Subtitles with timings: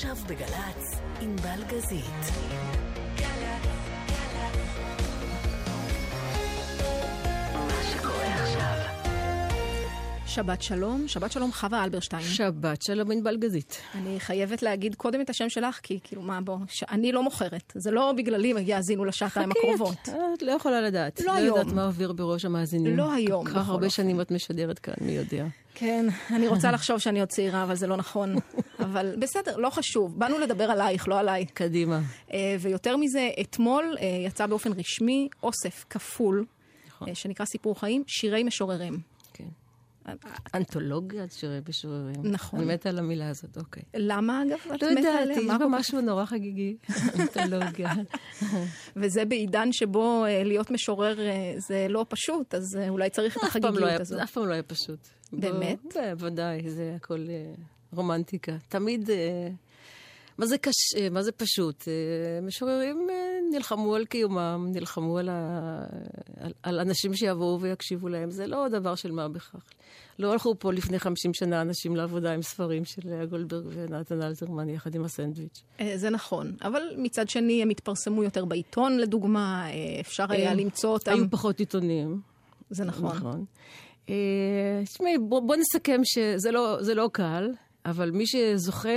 [0.00, 2.32] עכשיו בגל"צ, עם בלגזית.
[10.30, 12.22] שבת שלום, שבת שלום חווה אלברשטיין.
[12.22, 13.80] שבת שלום ענבל גזית.
[13.94, 17.72] אני חייבת להגיד קודם את השם שלך, כי כאילו מה בוא, שאני לא מוכרת.
[17.74, 20.08] זה לא בגללי יאזינו לשעתיים הקרובות.
[20.34, 21.20] את לא יכולה לדעת.
[21.20, 21.54] לא היום.
[21.54, 22.96] לא יודעת מה עובר בראש המאזינים.
[22.96, 23.90] לא היום, כל כך הרבה.
[23.90, 25.46] שנים את משדרת כאן, מי יודע.
[25.74, 28.34] כן, אני רוצה לחשוב שאני עוד צעירה, אבל זה לא נכון.
[28.84, 30.18] אבל בסדר, לא חשוב.
[30.18, 31.46] באנו לדבר עלייך, לא עליי.
[31.46, 32.00] קדימה.
[32.32, 36.44] אה, ויותר מזה, אתמול אה, יצא באופן רשמי אוסף כפול,
[36.88, 37.08] נכון.
[37.08, 39.10] אה, שנקרא סיפור חיים, שירי משוררים.
[40.54, 42.14] אנתולוגיית שירי משוררים.
[42.22, 42.60] נכון.
[42.60, 43.82] אני מתה על המילה הזאת, אוקיי.
[43.96, 44.58] למה אגב?
[44.74, 45.36] את לא מתה יודעת, עליה?
[45.38, 46.76] יש מה בה כל כך- משהו נורא חגיגי.
[47.20, 47.92] אנתולוגיה.
[48.96, 53.42] וזה בעידן שבו אה, להיות משורר אה, זה לא פשוט, אז אה, אולי צריך את
[53.42, 54.20] לא החגיגיות היה- הזאת.
[54.20, 55.08] אף פעם לא היה פשוט.
[55.32, 55.96] באמת?
[56.18, 57.26] בוודאי, זה הכל
[57.92, 58.52] רומנטיקה.
[58.68, 59.10] תמיד...
[60.40, 61.88] אה, מה זה קשה, מה זה פשוט?
[61.88, 63.16] אה, משוררים אה,
[63.52, 65.84] נלחמו על קיומם, נלחמו על, ה...
[66.40, 68.30] על, על אנשים שיבואו ויקשיבו להם.
[68.30, 69.56] זה לא דבר של מה בכך.
[70.18, 74.68] לא הלכו פה לפני 50 שנה אנשים לעבודה עם ספרים של לאה גולדברג ונתן אלתרמן
[74.68, 75.62] יחד עם הסנדוויץ'.
[75.80, 80.54] אה, זה נכון, אבל מצד שני הם התפרסמו יותר בעיתון לדוגמה, אה, אפשר היה אה,
[80.54, 81.12] למצוא אותם.
[81.12, 82.20] היו פחות עיתונים.
[82.70, 83.16] זה נכון.
[83.16, 83.44] נכון.
[84.08, 84.14] אה,
[84.84, 87.50] תשמעי, בוא, בוא נסכם שזה לא, לא קל,
[87.86, 88.88] אבל מי שזוכה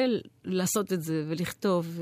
[0.46, 2.00] לעשות את זה ולכתוב,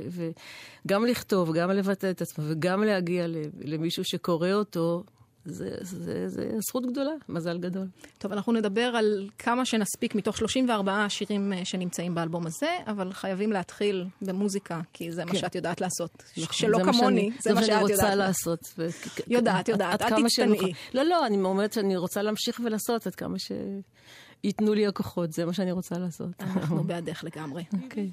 [0.86, 3.26] וגם לכתוב, גם לבטא את עצמו וגם להגיע
[3.64, 5.04] למישהו שקורא אותו,
[5.46, 7.88] זה, זה, זה זכות גדולה, מזל גדול.
[8.18, 13.52] טוב, אנחנו נדבר על כמה שנספיק מתוך 34 שירים אה, שנמצאים באלבום הזה, אבל חייבים
[13.52, 15.38] להתחיל במוזיקה, כי זה מה כן.
[15.38, 16.24] שאת יודעת לעשות.
[16.38, 18.00] נכון, שלא זה מה כמוני, שאני- זה מה שאת שאני יודעת.
[18.00, 18.74] רוצה לעשות.
[18.78, 18.88] ו-
[19.28, 20.74] יודעת, יודעת, אל שאני תצטנעי.
[20.94, 23.40] לא, לא, אני אומרת שאני רוצה להמשיך ולעשות עד כמה
[24.42, 26.32] שייתנו לי הכוחות, זה מה שאני רוצה לעשות.
[26.40, 27.64] אנחנו בעדך לגמרי.
[27.84, 28.10] אוקיי.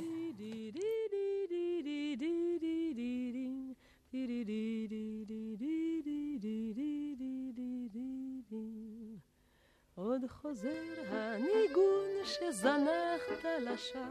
[9.95, 14.03] עוד חוזר הניגון שזנחת לשווא,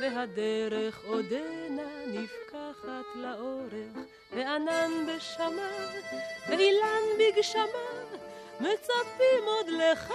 [0.00, 5.90] והדרך עודנה נפקחת לאורך, וענן בשמיו,
[6.48, 8.18] ואילן בגשמיו,
[8.60, 10.12] מצפים עוד לך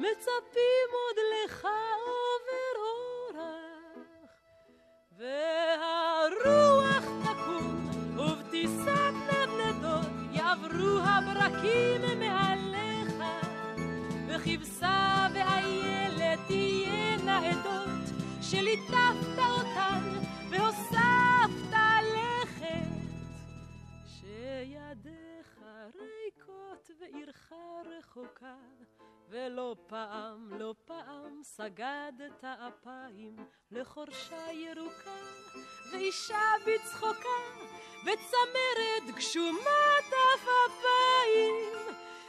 [0.00, 1.68] מצפים עוד לך
[27.00, 27.52] ועירך
[27.98, 28.54] רחוקה,
[29.28, 33.36] ולא פעם, לא פעם סגדת אפיים
[33.70, 35.10] לחורשה ירוקה,
[35.92, 37.40] ואישה בצחוקה,
[38.02, 41.54] וצמרת גשומת עפעפיים,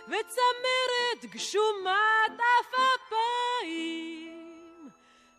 [0.08, 4.22] וצמרת גשומת עפעפיים.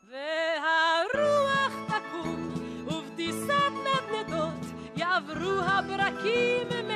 [0.08, 2.54] והרוח תקום,
[2.86, 4.66] ובטיסת נדנדות
[4.96, 6.91] יעברו הברקים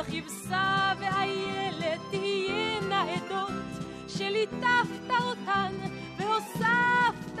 [0.00, 5.72] וכבשה ואיילת תהיינה עדות, שליטפת אותן
[6.18, 7.35] והוספת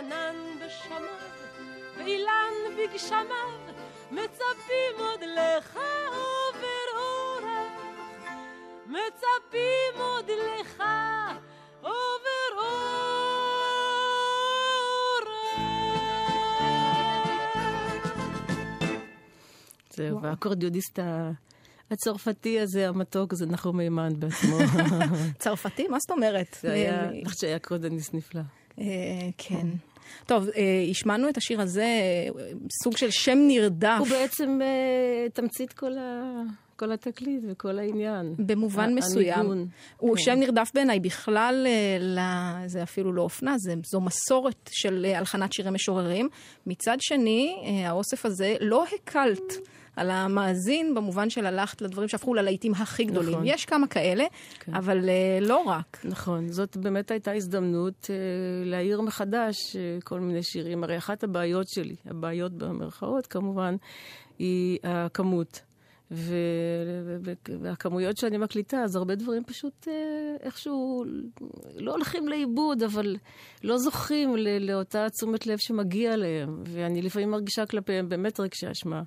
[0.00, 0.36] וענן
[0.66, 1.00] בשמיו,
[1.98, 3.50] ואילן בגשמיו,
[4.10, 7.72] מצפים עוד לך עובר אורח,
[8.86, 10.82] מצפים עוד לך
[11.80, 12.90] עובר אורח.
[19.90, 20.98] זהו, והאקורדיוניסט
[21.90, 24.58] הצרפתי הזה, המתוק, זה נחום מימן בעצמו.
[25.38, 25.88] צרפתי?
[25.88, 26.56] מה זאת אומרת?
[26.60, 28.42] זה היה, אני חושבת שהיה אקורדיוניסט נפלא.
[28.78, 28.84] אה,
[29.38, 29.66] כן.
[30.26, 32.28] טוב, אה, השמענו את השיר הזה, אה,
[32.84, 33.96] סוג של שם נרדף.
[33.98, 36.22] הוא בעצם אה, תמצית כל, ה...
[36.76, 38.34] כל התקליט וכל העניין.
[38.38, 39.38] במובן מסוים.
[39.38, 39.66] הניגון.
[39.96, 40.22] הוא כן.
[40.22, 45.18] שם נרדף בעיניי בכלל, אה, ל- זה אפילו לא אופנה, זה, זו מסורת של אה,
[45.18, 46.28] הלחנת שירי משוררים.
[46.66, 49.52] מצד שני, אה, האוסף הזה לא הקלט
[50.00, 53.30] על המאזין במובן של הלכת לדברים שהפכו ללהיטים הכי גדולים.
[53.30, 53.46] נכון.
[53.46, 54.24] יש כמה כאלה,
[54.60, 54.74] כן.
[54.74, 56.00] אבל אה, לא רק.
[56.04, 58.14] נכון, זאת באמת הייתה הזדמנות אה,
[58.70, 60.84] להעיר מחדש אה, כל מיני שירים.
[60.84, 63.74] הרי אחת הבעיות שלי, הבעיות במרכאות כמובן,
[64.38, 65.60] היא הכמות.
[66.12, 67.16] ו-
[67.60, 69.88] והכמויות שאני מקליטה, אז הרבה דברים פשוט
[70.40, 71.04] איכשהו
[71.76, 73.16] לא הולכים לאיבוד, אבל
[73.64, 76.62] לא זוכים ל- לאותה תשומת לב שמגיע להם.
[76.66, 79.02] ואני לפעמים מרגישה כלפיהם באמת רגשי אשמה.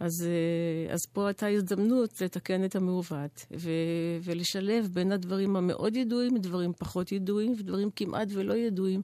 [0.00, 6.38] אז, אה, אז פה הייתה הזדמנות לתקן את המעוות ו- ולשלב בין הדברים המאוד ידועים,
[6.38, 9.02] דברים פחות ידועים ודברים כמעט ולא ידועים,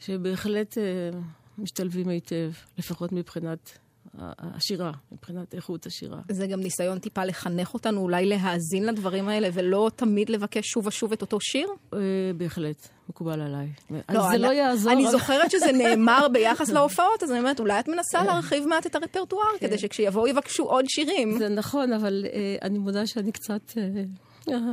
[0.00, 1.10] שבהחלט אה,
[1.58, 3.78] משתלבים היטב, לפחות מבחינת
[4.18, 6.20] השירה, מבחינת איכות השירה.
[6.30, 11.12] זה גם ניסיון טיפה לחנך אותנו, אולי להאזין לדברים האלה, ולא תמיד לבקש שוב ושוב
[11.12, 11.68] את אותו שיר?
[11.94, 11.98] אה,
[12.36, 13.68] בהחלט, מקובל עליי.
[14.08, 14.92] לא, זה לא יעזור.
[14.92, 18.94] אני זוכרת שזה נאמר ביחס להופעות, אז אני אומרת, אולי את מנסה להרחיב מעט את
[18.94, 21.38] הרפרטואר, כדי שכשיבואו יבקשו עוד שירים.
[21.38, 24.04] זה נכון, אבל אה, אני מודה שאני קצת אה,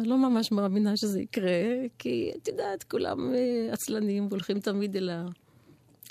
[0.03, 1.61] לא ממש מאמינה שזה יקרה,
[1.99, 3.33] כי את יודעת, כולם
[3.71, 5.25] עצלנים והולכים תמיד אל, ה,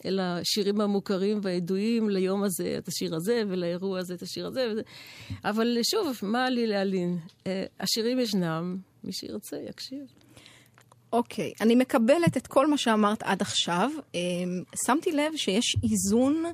[0.05, 4.69] אל השירים המוכרים והידועים, ליום הזה את השיר הזה, ולאירוע הזה את השיר הזה.
[4.73, 4.83] וזה.
[5.45, 7.19] אבל שוב, מה לי להלין?
[7.47, 10.07] אה, השירים ישנם, מי שירצה יקשיב.
[11.13, 13.91] אוקיי, אני מקבלת את כל מה שאמרת עד עכשיו.
[14.15, 14.21] אמ,
[14.87, 16.45] שמתי לב שיש איזון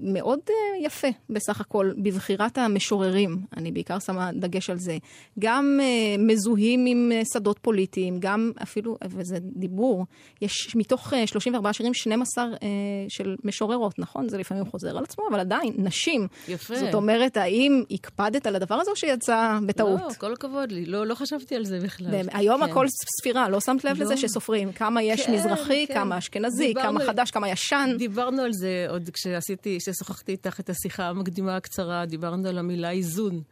[0.00, 0.54] מאוד אה,
[0.86, 3.36] יפה בסך הכל בבחירת המשוררים.
[3.56, 4.98] אני בעיקר שמה דגש על זה.
[5.38, 5.86] גם אה,
[6.18, 10.06] מזוהים עם אה, שדות פוליטיים, גם אפילו, וזה דיבור,
[10.42, 12.68] יש מתוך אה, 34 שירים 12 אה,
[13.08, 14.28] של משוררות, נכון?
[14.28, 16.28] זה לפעמים חוזר על עצמו, אבל עדיין, נשים.
[16.48, 16.74] יפה.
[16.76, 20.00] זאת אומרת, האם הקפדת על הדבר הזה או שיצא בטעות?
[20.00, 20.86] לא, כל הכבוד לי.
[20.86, 22.10] לא, לא חשבתי על זה בכלל.
[22.10, 22.70] באמת, היום כן.
[22.70, 22.86] הכל
[23.20, 24.04] ספירה, לא שמת לב לא.
[24.04, 25.94] לזה שסופרים כמה יש כן, מזרחי, כן.
[25.94, 27.94] כמה אשכנזי, דיברנו- כמה חדש, כמה ישן.
[27.98, 33.42] דיברנו על זה עוד כשעשיתי, כששוחחתי איתך את השיחה המקדימה הקצרה, דיברנו על המילה איזון.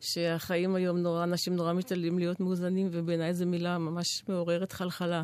[0.00, 5.22] שהחיים היום נורא, אנשים נורא משתדלים להיות מאוזנים, ובעיניי זו מילה ממש מעוררת חלחלה.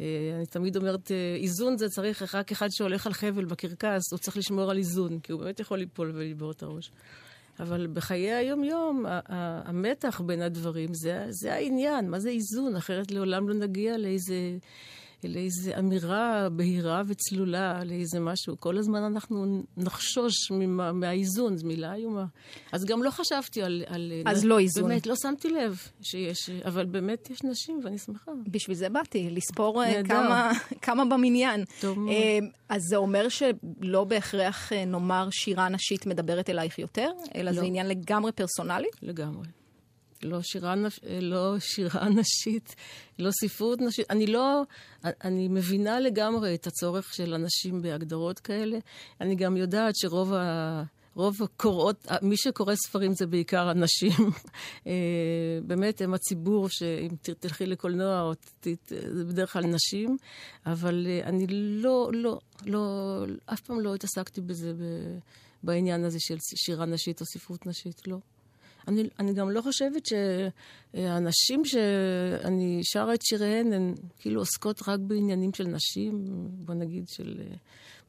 [0.00, 0.06] אה,
[0.36, 4.36] אני תמיד אומרת, אה, איזון זה צריך רק אחד שהולך על חבל בקרקס, הוא צריך
[4.36, 6.90] לשמור על איזון, כי הוא באמת יכול ליפול ולשבור את הראש.
[7.60, 9.04] אבל בחיי היום-יום,
[9.64, 12.10] המתח בין הדברים, זה, זה העניין.
[12.10, 12.76] מה זה איזון?
[12.76, 14.34] אחרת לעולם לא נגיע לאיזה,
[15.28, 18.60] לאיזה אמירה בהירה וצלולה, לאיזה משהו.
[18.60, 22.24] כל הזמן אנחנו נחשוש ממה, מהאיזון, זו מילה איומה.
[22.72, 23.84] אז גם לא חשבתי על...
[23.86, 24.88] על אז לא איזון.
[24.88, 26.50] באמת, לא שמתי לב שיש...
[26.64, 28.32] אבל באמת יש נשים, ואני שמחה.
[28.46, 30.02] בשביל זה באתי, לספור אה.
[30.04, 30.52] כמה,
[30.82, 31.64] כמה במניין.
[31.80, 32.14] טוב מאוד.
[32.14, 32.38] אה,
[32.68, 37.66] אז זה אומר שלא בהכרח, אה, נאמר, שירה נשית מדברת אלייך יותר, אלא זה לא.
[37.66, 38.88] עניין לגמרי פרסונלי?
[39.02, 39.46] לגמרי.
[40.24, 41.00] לא שירה, נש...
[41.20, 42.74] לא שירה נשית,
[43.18, 44.10] לא ספרות נשית.
[44.10, 44.62] אני לא...
[45.04, 48.78] אני מבינה לגמרי את הצורך של אנשים בהגדרות כאלה.
[49.20, 50.82] אני גם יודעת שרוב ה...
[51.14, 54.12] רוב הקוראות, מי שקורא ספרים זה בעיקר הנשים.
[54.86, 54.92] אה,
[55.66, 58.32] באמת, הם הציבור שאם תלכי לקולנוע,
[58.88, 60.16] זה בדרך כלל נשים,
[60.66, 64.72] אבל אה, אני לא, לא, לא, אף פעם לא התעסקתי בזה,
[65.62, 68.18] בעניין הזה של שירה נשית או ספרות נשית, לא.
[68.88, 75.54] אני, אני גם לא חושבת שהנשים שאני שרה את שיריהן, הן כאילו עוסקות רק בעניינים
[75.54, 77.56] של נשים, בוא נגיד של אה,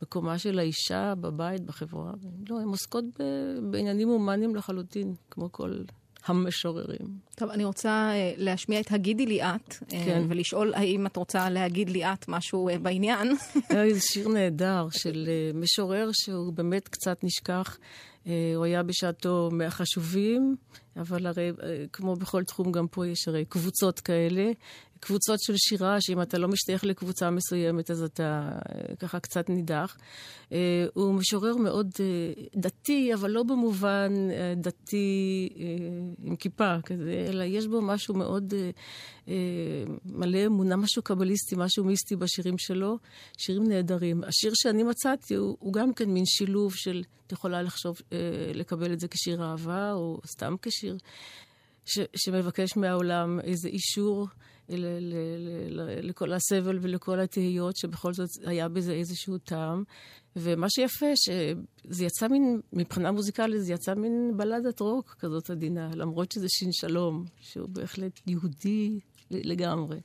[0.02, 2.12] מקומה של האישה בבית, בחברה.
[2.50, 3.24] לא, הן עוסקות ב,
[3.72, 5.84] בעניינים הומניים לחלוטין, כמו כל
[6.26, 7.18] המשוררים.
[7.36, 10.24] טוב, אני רוצה אה, להשמיע את הגידי לי את, אה, כן.
[10.30, 13.28] ולשאול האם את רוצה להגיד לי את משהו אה, בעניין.
[13.70, 17.78] איזה שיר נהדר של אה, משורר שהוא באמת קצת נשכח.
[18.28, 20.56] אה, הוא היה בשעתו מהחשובים,
[20.98, 24.52] אבל הרי אה, כמו בכל תחום גם פה יש הרי קבוצות כאלה.
[25.04, 29.98] קבוצות של שירה, שאם אתה לא משתייך לקבוצה מסוימת אז אתה אה, ככה קצת נידח.
[30.52, 34.14] אה, הוא משורר מאוד אה, דתי, אבל לא במובן
[34.56, 35.50] דתי
[36.24, 38.54] עם כיפה כזה, אלא יש בו משהו מאוד
[40.06, 42.98] מלא אמונה, משהו קבליסטי, משהו מיסטי בשירים שלו.
[43.38, 44.24] שירים נהדרים.
[44.24, 48.02] השיר שאני מצאתי הוא, הוא גם כן מין שילוב של, את יכולה לחשוב,
[48.54, 50.98] לקבל את זה כשיר אהבה, או סתם כשיר,
[51.86, 54.28] ש, שמבקש מהעולם איזה אישור.
[56.02, 59.84] לכל הסבל ולכל התהיות, שבכל זאת היה בזה איזשהו טעם.
[60.36, 66.32] ומה שיפה, שזה יצא מין, מבחינה מוזיקלית, זה יצא מין בלדת רוק כזאת עדינה, למרות
[66.32, 69.00] שזה שין שלום, שהוא בהחלט יהודי
[69.32, 69.98] לגמרי.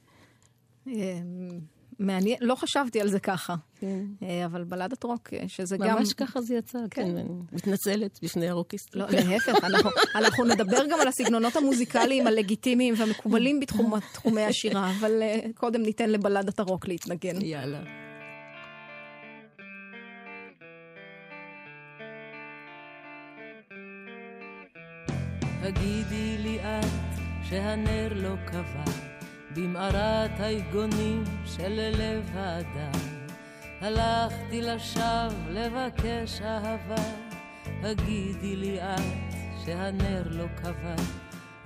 [1.98, 3.54] מעניין, לא חשבתי על זה ככה.
[3.80, 4.00] כן.
[4.22, 5.98] אה, אבל בלדת רוק, אה, שזה גם...
[5.98, 7.02] ממש ככה זה יצא, כן.
[7.02, 9.00] אני מתנצלת בפני הרוקיסטים.
[9.02, 15.40] לא, להפך, אנחנו, אנחנו נדבר גם על הסגנונות המוזיקליים הלגיטימיים והמקובלים בתחומי השירה, אבל אה,
[15.54, 17.42] קודם ניתן לבלדת הרוק להתנגן.
[17.42, 17.80] יאללה.
[25.62, 29.07] הגידי לי את שהנר לא קבע
[29.58, 33.00] במערת היגונים של לב האדם.
[33.80, 37.02] הלכתי לשווא לבקש אהבה,
[37.82, 39.34] הגידי לי את
[39.64, 40.94] שהנר לא קבע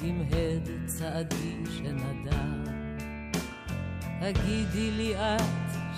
[0.01, 2.43] עם הד צעדי שנדע.
[4.21, 5.43] הגידי לי את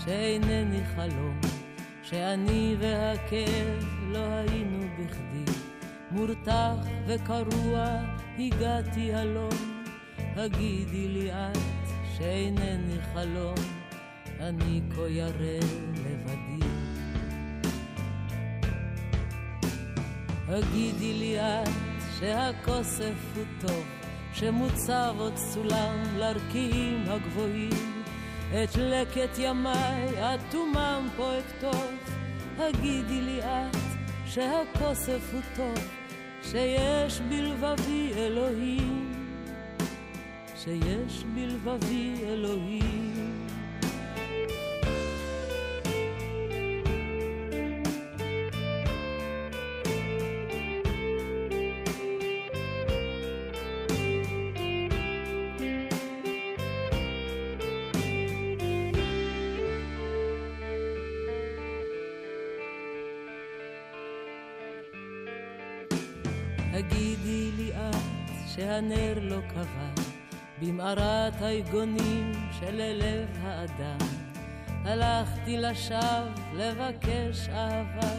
[0.04, 1.40] שאינני חלום,
[2.02, 5.52] שאני והכאב לא היינו בכדי.
[6.10, 6.74] מורתח
[7.06, 7.84] וקרוע
[8.38, 9.82] הגעתי הלום,
[10.36, 11.73] הגידי לי את
[12.18, 13.54] שאינני חלום,
[14.40, 15.60] אני כה ירא
[16.04, 16.66] לבדי.
[20.48, 21.68] הגידי לי את
[22.18, 23.84] שהכוסף הוא טוב,
[24.34, 28.02] שמוצב עוד סולם לרקיעים הגבוהים,
[28.50, 31.92] את לקט ימיי אטומם פה אכתוב,
[32.58, 33.76] הגידי לי את
[34.26, 35.88] שהכוסף הוא טוב,
[36.42, 39.13] שיש בלבבי אלוהים,
[40.64, 43.14] שיש בלבבי אלוהים.
[68.56, 69.83] שהנר לא קבע
[70.66, 73.98] במערת היגונים של לב האדם.
[74.84, 78.12] הלכתי לשווא לבקש אהבה,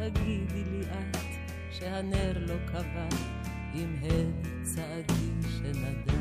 [0.00, 1.16] הגידי לי את
[1.70, 3.08] שהנר לא קבע
[3.74, 6.18] עם הד צעדי שנדע.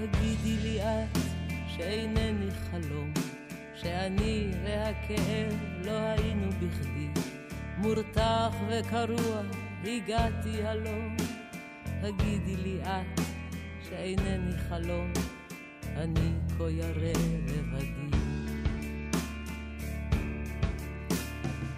[0.00, 1.18] הגידי לי את
[1.68, 3.12] שאינני חלום,
[3.74, 7.20] שאני והכאב לא היינו בכדי,
[7.78, 9.42] מורתח וקרוע
[9.84, 11.16] הגעתי הלום,
[12.02, 13.31] הגידי לי את
[13.92, 15.12] שאינני חלום,
[15.96, 17.12] אני כה ירא
[17.46, 18.16] לבדי.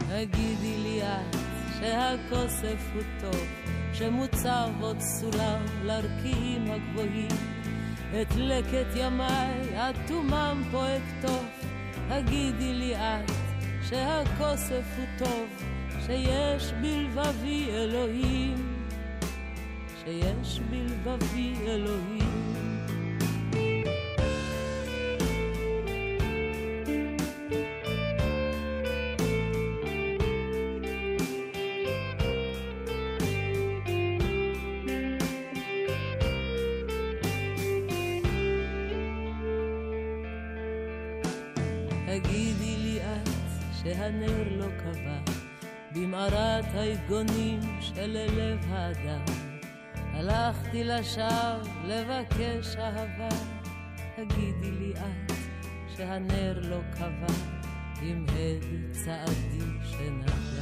[0.08, 1.36] הגידי לי את
[1.78, 3.46] שהכוסף הוא טוב,
[3.92, 7.36] שמוצב עוד סולם לרקיעים הגבוהים,
[8.22, 11.44] את לקט ימיי אטומם פה אכתוב,
[12.10, 13.30] הגידי לי את
[13.88, 15.48] שהכוסף הוא טוב,
[16.06, 18.73] שיש בלבבי אלוהים,
[20.04, 22.44] שיש בלבבי אלוהים.
[42.08, 43.28] הגידי לי את
[43.82, 45.18] שהנר לא קבע
[45.94, 49.43] במערת היגונים של לב האדם.
[50.28, 53.28] הלכתי לשווא לבקש אהבה,
[54.18, 55.32] הגידי לי את
[55.96, 57.34] שהנר לא קבע
[58.02, 60.53] עם הד צעדי שנדע.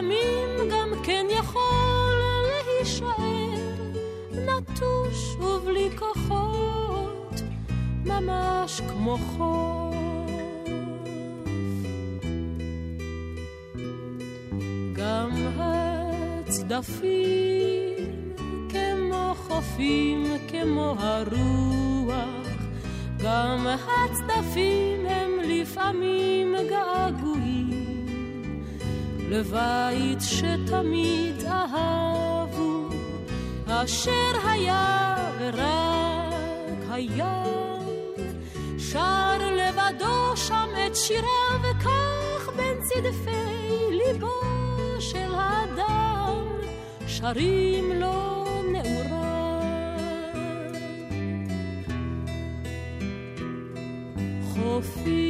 [0.00, 2.14] לפעמים גם כן יכול
[2.46, 3.10] להישאר.
[4.32, 7.42] נטוש ובלי כוחות,
[8.04, 9.94] ממש כמו חוף.
[14.92, 15.30] גם
[16.46, 17.14] הצדפים
[18.68, 22.46] כמו חופים, כמו הרוח,
[23.24, 27.79] גם הצדפים הם לפעמים געגועים
[29.30, 32.88] לבית שתמיד אהבו.
[33.66, 37.44] אשר היה ורק היה,
[38.78, 44.40] שר לבדו שם את שיריו, וכך בין צדפי ליבו
[44.98, 46.44] של האדם,
[47.06, 49.60] שרים לו נעורה.
[54.54, 55.29] חופים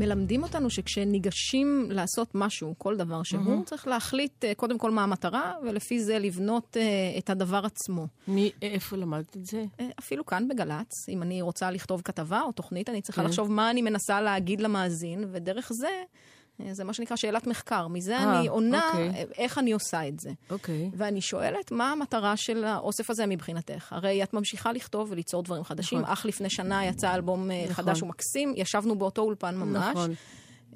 [0.00, 5.52] מלמדים אותנו שכשניגשים לעשות משהו, כל דבר שהוא, צריך להחליט אה, קודם כל מה המטרה,
[5.62, 8.06] ולפי זה לבנות אה, את הדבר עצמו.
[8.28, 9.64] מי, איפה למדת את זה?
[9.80, 13.28] אה, אפילו כאן בגל"צ, אם אני רוצה לכתוב כתבה או תוכנית, אני צריכה כן.
[13.28, 16.02] לחשוב מה אני מנסה להגיד למאזין, ודרך זה,
[16.72, 17.88] זה מה שנקרא שאלת מחקר.
[17.88, 19.08] מזה אה, אני עונה אוקיי.
[19.08, 20.30] אה, איך אני עושה את זה.
[20.50, 20.90] אוקיי.
[20.96, 23.92] ואני שואלת, מה המטרה של האוסף הזה מבחינתך?
[23.92, 25.98] הרי את ממשיכה לכתוב וליצור דברים חדשים.
[25.98, 26.12] נכון.
[26.12, 27.74] אך לפני שנה יצא אלבום אה, נכון.
[27.74, 29.96] חדש ומקסים, ישבנו באותו אולפן ממש.
[29.96, 30.10] נכון.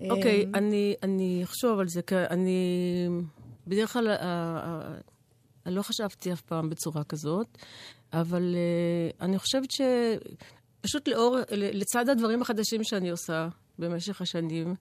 [0.01, 3.09] אה, אוקיי, אני, אני אחשוב על זה, כי אני...
[3.67, 4.95] בדרך כלל, אה, אה,
[5.67, 7.59] אני לא חשבתי אף פעם בצורה כזאת,
[8.13, 13.49] אבל אה, אני חושבת שפשוט לאור, לצד הדברים החדשים שאני עושה
[13.79, 14.75] במשך השנים,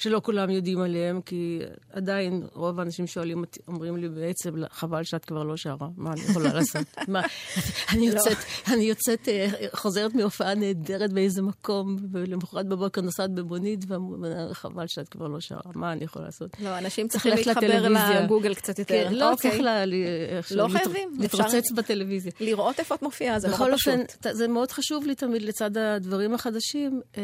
[0.00, 1.58] שלא כולם יודעים עליהם, כי
[1.92, 6.20] עדיין רוב האנשים שואלים אותי, אומרים לי בעצם, חבל שאת כבר לא שרה, מה אני
[6.20, 6.82] יכולה לעשות?
[7.08, 7.20] מה,
[7.92, 8.36] אני יוצאת,
[8.72, 13.84] אני יוצאת, אה, חוזרת מהופעה נהדרת באיזה מקום, ולמחרת בבוקר נוסעת במונית,
[14.50, 16.50] וחבל שאת כבר לא שרה, מה אני יכולה לעשות?
[16.60, 17.88] לא, אנשים צריכים להתחבר.
[18.24, 19.04] לגוגל קצת יותר.
[19.08, 19.50] כן, לא אוקיי.
[19.50, 19.62] צריך
[20.36, 22.32] איכשהו לא חייבים, להתרוצץ בטלוויזיה.
[22.40, 23.94] לראות איפה את מופיעה, זה נורא בכל פשוט.
[23.94, 27.22] אופן, ת- זה מאוד חשוב לי תמיד לצד הדברים החדשים, אה,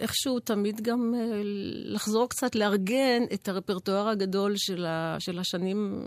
[0.00, 1.40] איכשהו תמיד גם אה,
[2.04, 6.06] לחזור קצת, לארגן את הרפרטואר הגדול של, ה, של השנים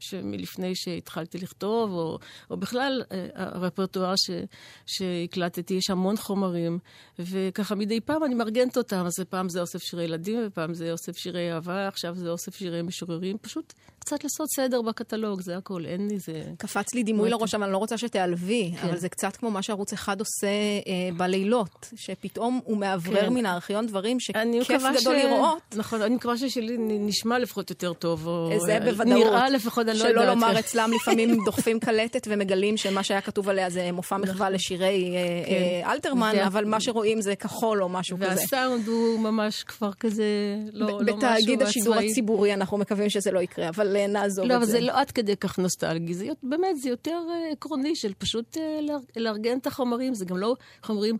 [0.00, 2.18] שמלפני שהתחלתי לכתוב, או,
[2.50, 4.30] או בכלל אה, הרפרטואר ש,
[4.86, 6.78] שהקלטתי, יש המון חומרים,
[7.18, 11.16] וככה מדי פעם אני מארגנת אותם, אז פעם זה אוסף שירי ילדים, ופעם זה אוסף
[11.16, 16.08] שירי אהבה, עכשיו זה אוסף שירי משוררים, פשוט קצת לעשות סדר בקטלוג, זה הכל, אין
[16.08, 16.42] לי זה...
[16.58, 18.88] קפץ לי דימוי לראש, אבל אני לא רוצה שתיעלבי, כן.
[18.88, 23.32] אבל זה קצת כמו מה שערוץ אחד עושה אה, בלילות, שפתאום הוא מאוורר כן.
[23.32, 25.06] מן הארכיון דברים שכיף גדול ש...
[25.06, 25.35] לראות.
[25.76, 28.50] נכון, אני מקווה ששלי נשמע לפחות יותר טוב, או...
[28.66, 29.06] זה בוודאות.
[29.26, 30.24] נראה לפחות, אני לא יודעת.
[30.24, 35.14] שלא לומר, אצלם לפעמים דוחפים קלטת ומגלים שמה שהיה כתוב עליה זה מופע מחווה לשירי
[35.16, 35.52] אה, כן.
[35.86, 38.26] אה, אלתרמן, אבל מה שרואים זה כחול או משהו כזה.
[38.28, 40.24] והסאונד הוא ממש כבר כזה,
[40.72, 42.10] לא, לא משהו בתאגיד השידור עצמאי.
[42.10, 44.72] הציבורי אנחנו מקווים שזה לא יקרה, אבל אה, נעזוב לא, את אבל זה.
[44.72, 48.78] זה לא עד כדי כך נוסטלגי, זה באמת, זה יותר אה, עקרוני של פשוט אה,
[48.82, 51.16] לאר- לארגן את החומרים, זה גם לא חומרים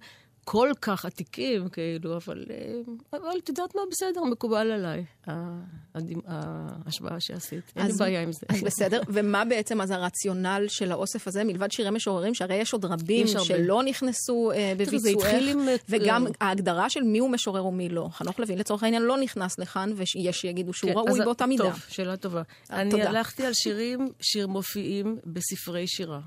[0.49, 5.05] כל כך עתיקים, כאילו, אבל, אה, אבל את יודעת מה, בסדר, מקובל עליי,
[6.27, 7.73] ההשוואה שעשית.
[7.77, 8.47] אין לי בעיה עם זה.
[8.49, 12.85] אז בסדר, ומה בעצם אז הרציונל של האוסף הזה, מלבד שירי משוררים, שהרי יש עוד
[12.85, 13.33] רבים יש.
[13.33, 18.09] שלא נכנסו אה, בביצועך, אה, וגם אה, ההגדרה של מי הוא משורר ומי לא.
[18.13, 21.65] חנוך לוין לצורך העניין לא נכנס לכאן, ויש שיגידו שהוא כן, ראוי באותה מידה.
[21.65, 22.43] טוב, שאלה טובה.
[22.71, 23.09] אני תודה.
[23.09, 26.21] הלכתי על שירים, שיר מופיעים בספרי שירה.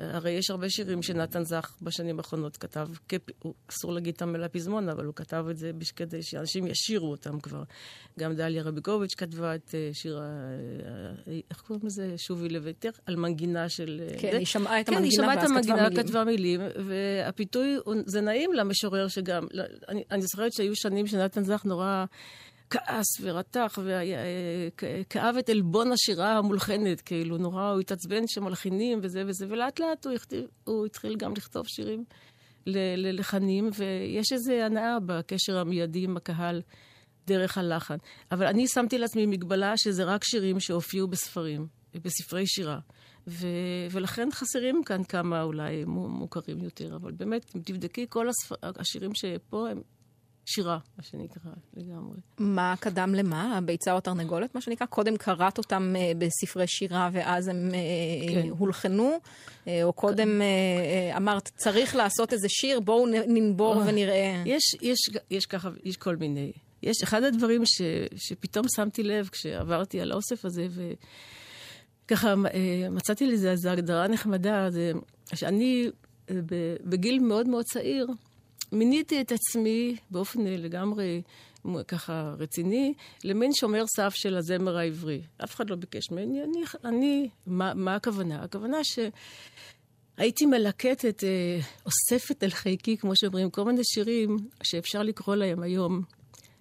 [0.00, 2.88] הרי יש הרבה שירים שנתן זך בשנים האחרונות כתב,
[3.70, 7.62] אסור להגיד את המילה פזמון, אבל הוא כתב את זה כדי שאנשים ישירו אותם כבר.
[8.18, 10.22] גם דליה רביגוביץ' כתבה את אה, שיר, ה-
[11.28, 12.14] אה, איך קוראים לזה?
[12.16, 14.00] שובי לביתך, על מנגינה של...
[14.02, 14.36] אה, כן.
[14.36, 16.06] היא שמעה את כן, היא המנגינה שמעה את ואז כתבה המנגינה, מילים.
[16.06, 19.46] כתבה מילים, והפיתוי, זה נעים למשורר שגם,
[19.88, 22.04] אני, אני זוכרת שהיו שנים שנתן זך נורא
[22.70, 29.80] כעס ורתח וכאב את עלבון השירה המולחנת, כאילו נורא, הוא התעצבן שמלחינים וזה וזה, ולאט
[29.80, 32.04] לאט הוא, הכתיב, הוא התחיל גם לכתוב שירים
[32.66, 36.62] ללחנים, ויש איזו הנאה בקשר המיידי עם הקהל.
[37.26, 37.96] דרך הלחן.
[38.32, 42.78] אבל אני שמתי לעצמי מגבלה שזה רק שירים שהופיעו בספרים, בספרי שירה.
[43.26, 43.46] ו-
[43.90, 48.54] ולכן חסרים כאן כמה אולי מו- מוכרים יותר, אבל באמת, אם תבדקי, כל הספר...
[48.62, 49.82] השירים שפה הם
[50.50, 52.16] שירה, מה שנקרא, לגמרי.
[52.38, 53.58] מה קדם למה?
[53.58, 54.86] הביצה או התרנגולת, מה שנקרא?
[54.86, 58.48] קודם קראת אותם אה, בספרי שירה ואז הם אה, כן.
[58.58, 59.18] הולחנו?
[59.68, 64.42] אה, או קודם אה, אה, אמרת, צריך לעשות איזה שיר, בואו ננבור ונראה.
[64.46, 64.98] יש, יש,
[65.30, 66.52] יש ככה, יש כל מיני.
[66.82, 67.82] יש אחד הדברים ש,
[68.16, 70.66] שפתאום שמתי לב כשעברתי על האוסף הזה,
[72.04, 74.92] וככה אה, מצאתי לזה איזו הגדרה נחמדה, זה
[75.34, 75.90] שאני
[76.30, 76.36] אה,
[76.84, 78.06] בגיל מאוד מאוד צעיר,
[78.72, 81.22] מיניתי את עצמי באופן אה, לגמרי
[81.88, 85.22] ככה רציני, למין שומר סף של הזמר העברי.
[85.44, 88.42] אף אחד לא ביקש ממני, אני, אני מה, מה הכוונה?
[88.42, 88.98] הכוונה ש...
[90.16, 96.02] הייתי מלקטת, אה, אוספת אל חיקי, כמו שאומרים, כל מיני שירים שאפשר לקרוא להם היום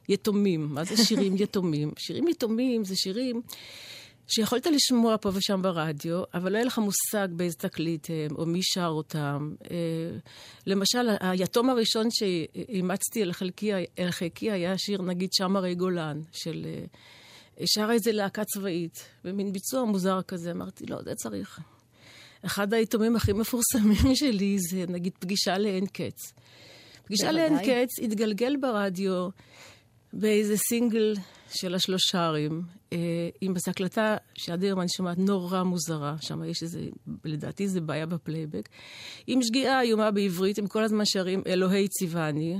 [0.09, 0.67] יתומים.
[0.69, 1.91] מה זה שירים יתומים?
[1.97, 3.41] שירים יתומים זה שירים
[4.27, 8.59] שיכולת לשמוע פה ושם ברדיו, אבל לא היה לך מושג באיזה תקליט הם, או מי
[8.63, 9.55] שר אותם.
[9.71, 9.77] אה,
[10.65, 16.65] למשל, היתום הראשון שאימצתי אל חלקי, אל חלקי היה שיר, נגיד, שם הרי גולן, של...
[16.65, 16.85] אה,
[17.65, 20.51] שרה איזה להקה צבאית, במין ביצוע מוזר כזה.
[20.51, 21.59] אמרתי, לא, זה צריך.
[22.45, 26.33] אחד היתומים הכי מפורסמים שלי זה, נגיד, פגישה לאין קץ.
[27.03, 29.29] פגישה לאין קץ התגלגל ברדיו
[30.19, 31.13] באיזה סינגל
[31.49, 32.61] של השלושרים,
[32.93, 32.97] אה,
[33.41, 36.81] עם איזו הקלטה שעד היום אני שומעת נורא מוזרה, שם יש איזה,
[37.25, 38.69] לדעתי זה בעיה בפלייבק,
[39.27, 42.57] עם שגיאה איומה בעברית, הם כל הזמן שרים אלוהי ציווני,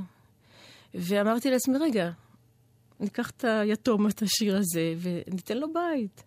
[0.93, 2.09] ואמרתי לעצמי, רגע,
[2.99, 6.23] ניקח את היתום, את השיר הזה, וניתן לו בית.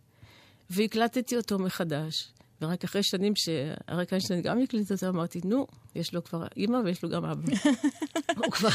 [0.71, 2.33] והקלטתי אותו מחדש.
[2.62, 6.77] ורק אחרי שנים שאריק איינשטיין גם הקליט את זה, אמרתי, נו, יש לו כבר אימא
[6.85, 7.53] ויש לו גם אבא.
[8.37, 8.68] הוא, כבר,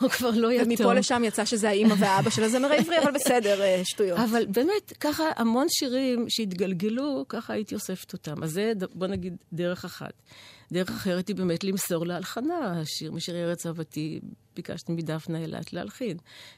[0.00, 0.68] הוא כבר לא יתום.
[0.68, 4.18] ומפה לשם יצא שזה האימא והאבא של הזמר העברי, אבל בסדר, אה, שטויות.
[4.18, 8.42] אבל באמת, ככה המון שירים שהתגלגלו, ככה הייתי אוספת אותם.
[8.42, 10.12] אז זה, בוא נגיד, דרך אחת.
[10.72, 12.80] דרך אחרת היא באמת למסור להלחנה.
[12.80, 14.20] השיר משירי ארץ אהבתי,
[14.56, 16.16] ביקשתי מדפנה אילת להלחין.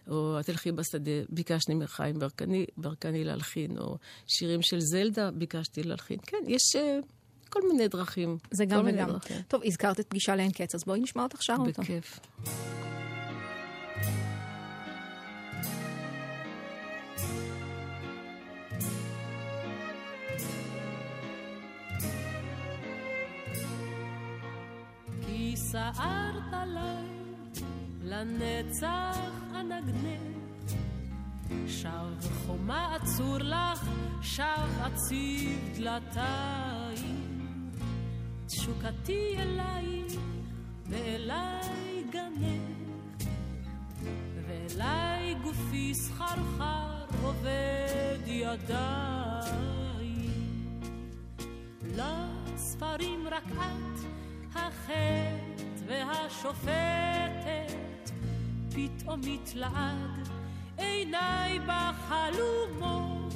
[0.08, 3.78] או את תלכי בשדה, ביקשתי מחיים ברקני, ברקני להלחין.
[3.78, 3.96] או
[4.26, 6.18] שירים של זלדה, ביקשתי להלחין.
[6.26, 6.76] כן, יש...
[6.76, 7.06] Uh,
[7.52, 8.38] כל מיני דרכים.
[8.50, 9.08] זה גם וגם.
[9.48, 11.82] טוב, הזכרת את פגישה לאין קץ, אז בואי נשמע אותך שר אותו.
[11.82, 12.20] בכיף.
[25.72, 27.06] סערת עליי,
[28.02, 29.18] לנצח
[29.54, 30.72] אנגנך.
[31.66, 33.88] שב חומה עצור לך,
[34.22, 37.70] שב עציב דלתיים.
[38.46, 40.20] תשוקתי אלייך,
[40.88, 43.28] ואליי גנך,
[44.46, 49.12] ואליי גופי סחרחר עובד ידיים.
[51.96, 55.51] לספרים רק את החטא
[55.86, 57.72] והשופטת
[58.74, 60.28] פתאום מתלעד
[60.76, 63.34] עיניי בחלומות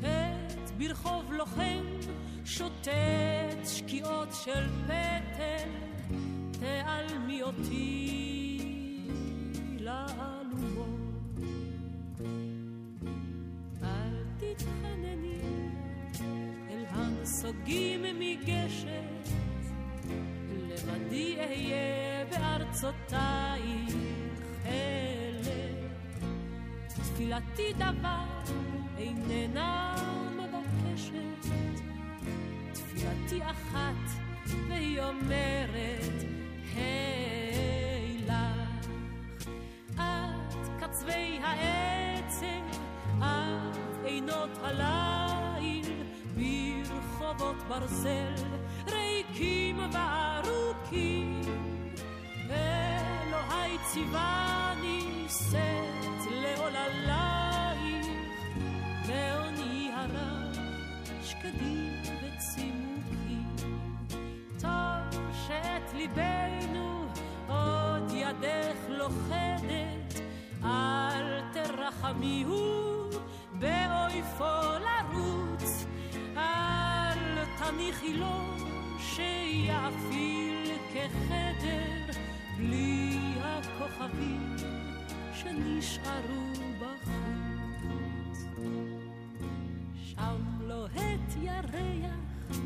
[0.00, 1.84] את ברחוב לוחם
[2.44, 2.88] שוטט
[3.64, 5.68] שקיעות של פטל
[6.60, 8.58] תעלמי אותי
[9.80, 11.38] לאלומות
[13.82, 15.40] אל תתחנני
[16.70, 19.28] אל הנסוגים מגשת
[20.86, 23.94] לבדי אהיה בארצותייך
[24.66, 25.88] אלה.
[26.88, 28.24] תפילתי דבר
[28.98, 29.94] איננה
[30.36, 31.50] מבקשת,
[32.72, 34.10] תפילתי אחת
[34.68, 36.22] והיא אומרת
[36.74, 38.88] היי לך.
[39.94, 42.60] את קצווי העצם,
[43.18, 45.86] את עינות הליל,
[46.36, 48.34] ברחובות ברזל,
[49.38, 51.40] ריקים וארוכים.
[52.50, 58.06] אלוהי ציווני שאת לעוללייך,
[59.06, 60.56] ועוני הרב
[61.22, 63.56] שקדים וצימוקים.
[64.60, 67.06] טוב שאת ליבנו
[67.48, 70.20] עוד ידך לוכדת,
[70.64, 73.12] אל תרחמי הוא
[73.52, 75.86] באויפו לרוץ,
[76.36, 78.67] אל תניחי לו
[79.14, 82.20] שיאפיל כחדר
[82.56, 84.56] בלי הכוכבים
[85.34, 88.44] שנשארו בחוץ.
[90.04, 92.58] שם לוהט ירח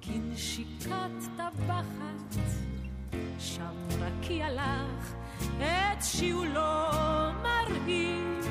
[0.00, 2.36] כנשיקת טבחת,
[3.38, 5.14] שם רקיע לך
[5.58, 6.86] את שיעולו
[7.42, 8.48] מרהיב,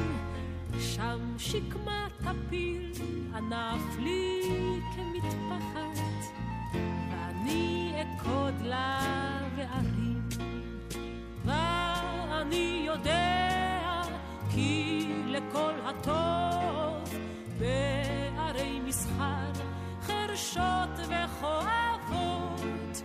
[0.79, 2.91] שם שקמה טפיל
[3.35, 4.41] ענף לי
[4.95, 6.16] כמטפחת.
[7.47, 8.99] אני אכוד לה
[9.55, 10.29] וארים.
[11.45, 14.01] ואני יודע
[14.51, 17.15] כי לכל הטוב
[17.59, 19.51] בערי מסחר
[20.01, 23.01] חרשות וכואבות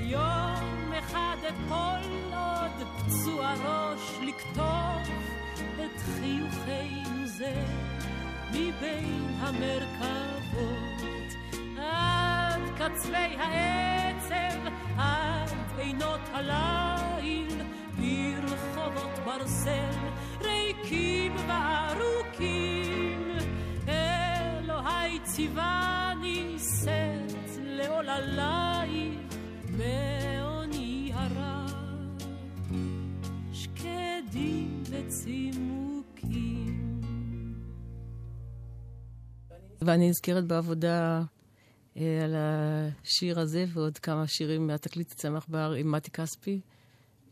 [0.00, 5.08] יום אחד אפול עוד פצוע ראש לקטוף
[5.74, 7.64] את חיוכנו זה
[8.50, 11.06] מבין המרכבות
[12.78, 14.58] קצווי העצב
[14.98, 17.62] עד עינות הליל
[17.96, 19.90] ברחובות ברסל,
[20.40, 23.22] ריקים וארוכים.
[23.88, 29.18] אלוהי ציווני שאת לעוללייך
[29.70, 31.66] מעוני הרע
[33.52, 37.02] שקדים וצימוקים.
[39.82, 41.22] ואני נזכרת בעבודה
[41.96, 46.60] על השיר הזה ועוד כמה שירים מהתקליט צמח בר עם מתי כספי.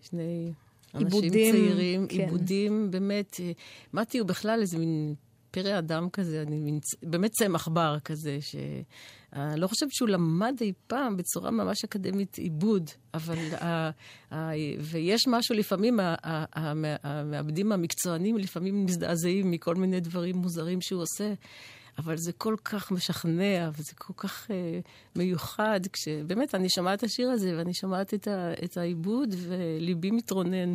[0.03, 0.53] שני
[0.95, 2.21] אנשים עיבודים, צעירים, כן.
[2.21, 3.37] עיבודים, באמת.
[3.41, 3.53] אה,
[3.93, 5.15] מתי הוא בכלל איזה מין
[5.51, 10.73] פרא אדם כזה, אני מין, באמת צמח בר כזה, שאני לא חושבת שהוא למד אי
[10.87, 13.39] פעם בצורה ממש אקדמית עיבוד, אבל...
[13.55, 13.91] ה,
[14.35, 14.51] ה,
[14.81, 16.01] ויש משהו לפעמים,
[17.03, 21.33] המעבדים המקצוענים לפעמים מזדעזעים מכל מיני דברים מוזרים שהוא עושה.
[21.99, 24.79] אבל זה כל כך משכנע, וזה כל כך אה,
[25.17, 30.75] מיוחד, כשבאמת, אני שומעת את השיר הזה, ואני שומעת את, ה, את העיבוד, וליבי מתרונן.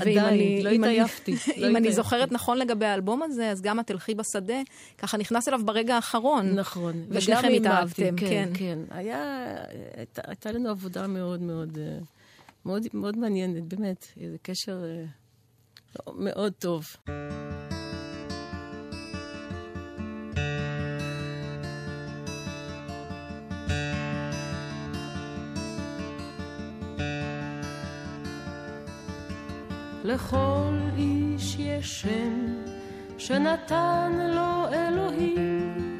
[0.00, 1.34] עדיין, לא אם אני- התעייפתי.
[1.56, 1.92] לא אם אני.
[1.92, 4.60] זוכרת נכון לגבי האלבום הזה, אז גם התלכי בשדה,
[4.98, 6.54] ככה נכנס אליו ברגע האחרון.
[6.58, 6.94] נכון.
[7.08, 8.26] ושניכם התאהבתם, כן.
[8.28, 8.78] כן, כן.
[8.90, 9.46] היה,
[9.96, 11.98] הייתה, הייתה לנו עבודה מאוד מאוד, אה,
[12.66, 14.06] מאוד, מאוד מעניינת, באמת.
[14.20, 15.04] איזה קשר אה,
[16.06, 16.86] לא, מאוד טוב.
[30.06, 32.62] לכל איש יש שם
[33.18, 35.98] שנתן לו אלוהים,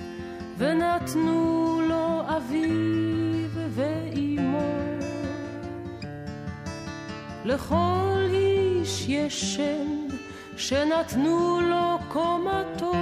[0.59, 4.71] ונתנו לו אביו ואימו.
[7.45, 10.07] לכל איש יש שם
[10.57, 12.93] שנתנו לו קומתו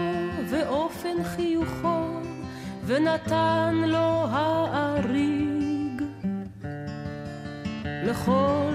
[0.50, 2.20] ואופן חיוכו,
[2.86, 6.02] ונתן לו האריג.
[7.84, 8.73] לכל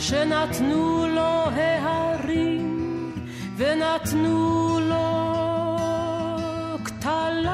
[0.00, 3.12] שנתנו לו ההרים
[3.56, 5.76] ונתנו לו
[6.84, 7.50] כתליו.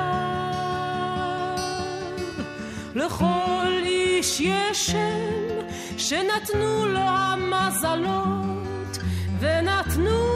[2.95, 8.07] לכל איש יש שם שנתנו לו המזלות
[9.41, 10.36] ונתנו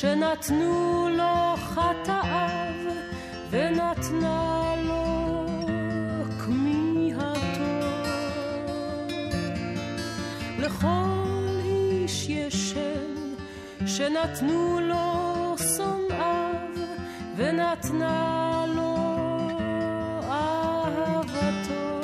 [0.00, 2.74] שנתנו לו חטאיו
[3.50, 5.44] ונתנה לו
[6.38, 7.38] כמיהתו.
[10.58, 13.34] לכל איש יש שם
[13.86, 16.70] שנתנו לו שונאיו
[17.36, 18.96] ונתנה לו
[20.30, 22.00] אהבתו.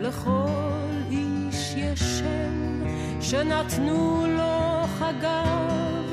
[0.00, 2.84] לכל איש יש שם
[3.20, 6.12] שנתנו לו חגיו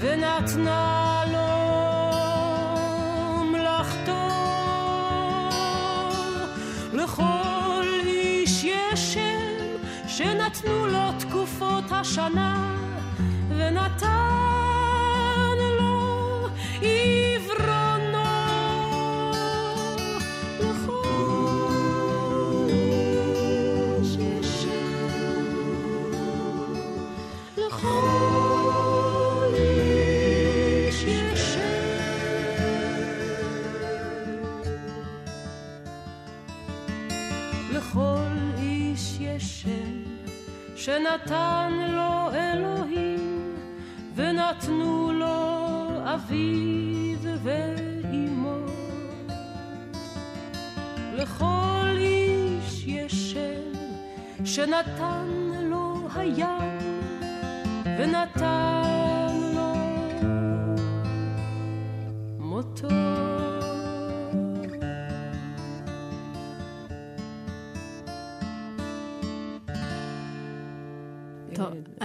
[0.00, 1.44] ונתנה לו
[3.44, 4.28] מלאכתו.
[6.92, 9.76] לכל איש יש שם
[10.08, 12.74] שנתנו לו תקופות השנה
[13.48, 14.35] ונתן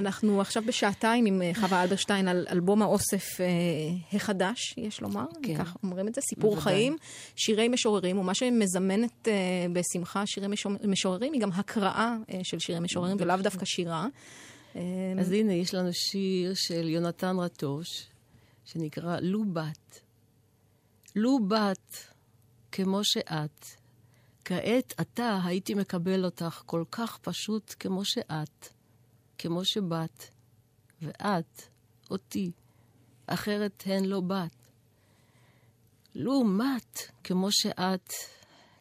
[0.02, 3.46] אנחנו עכשיו בשעתיים עם אה, חווה אלברשטיין על אלבום האוסף אה,
[4.14, 5.58] החדש, יש לומר, כן.
[5.58, 6.74] כך אומרים את זה, סיפור בוודאי.
[6.74, 6.98] חיים,
[7.36, 9.34] שירי משוררים, ומה שמזמנת אה,
[9.74, 14.08] בשמחה שירי משור- משוררים היא גם הקראה אה, של שירי משוררים, ולאו דווקא שירה.
[14.76, 14.82] אה,
[15.20, 17.88] אז הנה, יש לנו שיר של יונתן רטוש,
[18.66, 20.02] שנקרא לו בת.
[21.16, 22.08] לו בת,
[22.72, 23.66] כמו שאת.
[24.46, 28.68] כעת אתה הייתי מקבל אותך כל כך פשוט כמו שאת,
[29.42, 30.32] כמו שבת,
[31.02, 31.62] ואת,
[32.12, 32.52] אותי,
[33.28, 34.56] אחרת הן לא בת.
[36.16, 38.10] לעומת, כמו שאת,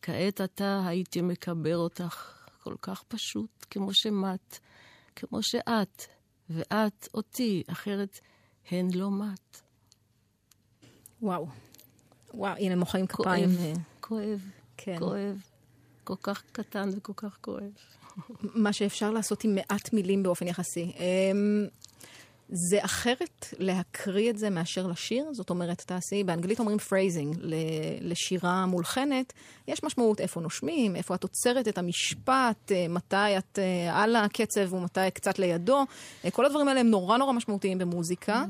[0.02, 4.58] כעת עתה הייתי מקבר אותך כל כך פשוט, כמו שמט,
[5.16, 6.04] כמו שאת,
[6.50, 8.20] ואת אותי, אחרת
[8.70, 9.60] הן לא מט.
[11.22, 11.46] וואו.
[12.34, 13.48] וואו, הנה מוחאים כפיים.
[13.48, 14.40] כואב, כואב,
[14.76, 14.98] כן.
[14.98, 15.49] כואב.
[16.16, 17.72] כל כך קטן וכל כך כואב.
[18.42, 20.92] מה שאפשר לעשות עם מעט מילים באופן יחסי.
[20.98, 21.66] אמ,
[22.52, 27.36] זה אחרת להקריא את זה מאשר לשיר, זאת אומרת, תעשי, באנגלית אומרים phrasing,
[28.00, 29.32] לשירה מולחנת,
[29.68, 34.72] יש משמעות איפה נושמים, איפה את עוצרת את המשפט, אה, מתי את אה, על הקצב
[34.72, 35.84] ומתי קצת לידו.
[36.24, 38.44] אה, כל הדברים האלה הם נורא נורא משמעותיים במוזיקה.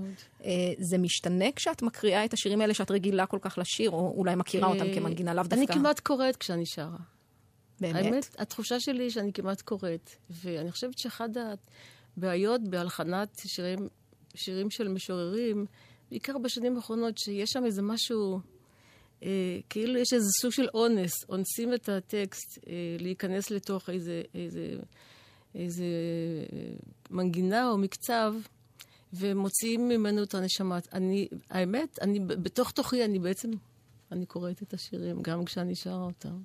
[0.79, 4.69] זה משתנה כשאת מקריאה את השירים האלה שאת רגילה כל כך לשיר, או אולי מכירה
[4.69, 5.75] אותם כמנגינה, לאו אני דווקא.
[5.75, 7.20] כמעט קוראת כשאני שרה.
[7.81, 8.05] באמת?
[8.05, 10.11] האמת, התחושה שלי היא שאני כמעט קוראת.
[10.31, 11.31] ואני חושבת שאחת
[12.17, 13.89] הבעיות בהלחנת שירים,
[14.35, 15.67] שירים של משוררים,
[16.11, 18.41] בעיקר בשנים האחרונות, שיש שם איזה משהו,
[19.23, 24.77] אה, כאילו יש איזה סוג של אונס, אונסים את הטקסט אה, להיכנס לתוך איזה, איזה,
[25.55, 25.85] איזה
[27.11, 28.35] מנגינה או מקצב.
[29.13, 30.79] ומוציאים ממנו את הנשמה.
[30.93, 33.51] אני, האמת, אני, בתוך תוכי אני בעצם,
[34.13, 36.39] אני קוראת את השירים, גם כשאני שרה אותם.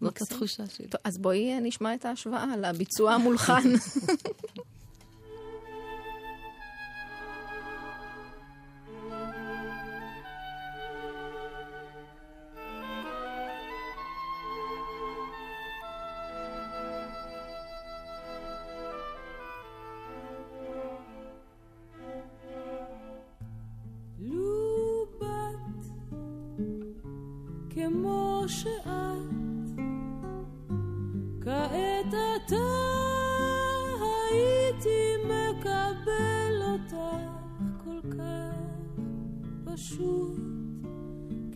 [0.00, 0.22] זאת.
[0.22, 0.86] התחושה שלי.
[1.04, 3.72] אז בואי אה, נשמע את ההשוואה לביצוע המולחן.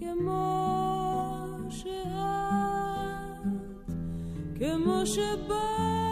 [0.00, 1.90] כמו שאת,
[4.58, 6.09] כמו שבאת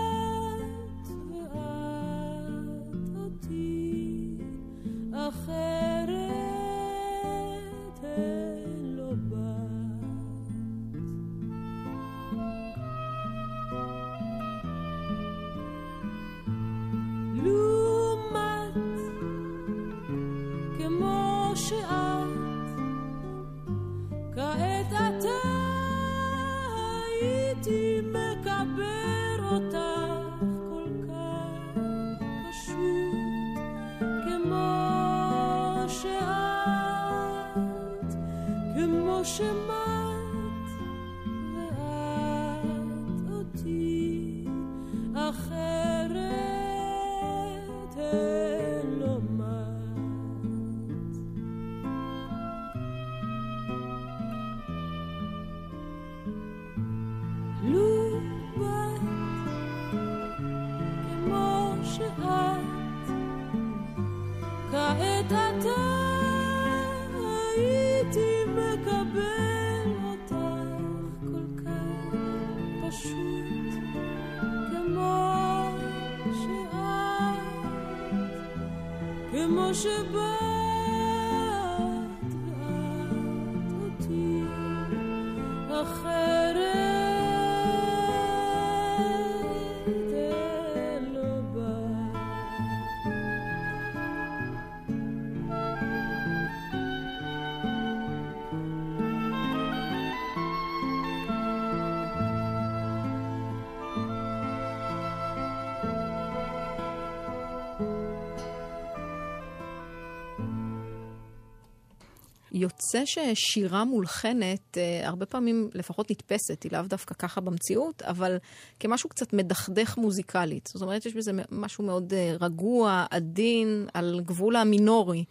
[112.58, 118.36] יוצא ששירה מולחנת, אה, הרבה פעמים לפחות נתפסת, היא לאו דווקא ככה במציאות, אבל
[118.80, 120.68] כמשהו קצת מדכדך מוזיקלית.
[120.72, 125.24] זאת אומרת, יש בזה משהו מאוד אה, רגוע, עדין, על גבול המינורי.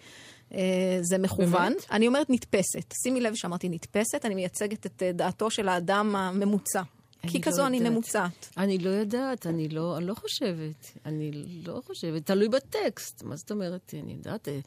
[0.54, 1.52] אה, זה מכוון.
[1.52, 1.86] באמת?
[1.92, 2.94] אני אומרת נתפסת.
[3.04, 6.82] שימי לב שאמרתי נתפסת, אני מייצגת את דעתו של האדם הממוצע.
[7.22, 7.92] כי לא כזו אני יודעת.
[7.92, 8.50] ממוצעת.
[8.58, 10.98] אני לא יודעת, אני לא, אני לא חושבת.
[11.06, 11.32] אני
[11.66, 12.26] לא חושבת.
[12.26, 13.24] תלוי בטקסט.
[13.24, 13.94] מה זאת אומרת?
[14.04, 14.60] אני יודעת, אה,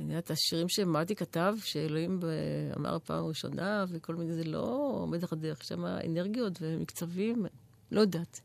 [0.00, 2.20] אני יודעת, השירים שמרטי כתב, שאלוהים
[2.76, 5.60] אמר פעם ראשונה, וכל מיני, זה לא מדכדך.
[5.60, 7.46] יש שם אנרגיות ומקצבים,
[7.92, 8.40] לא יודעת.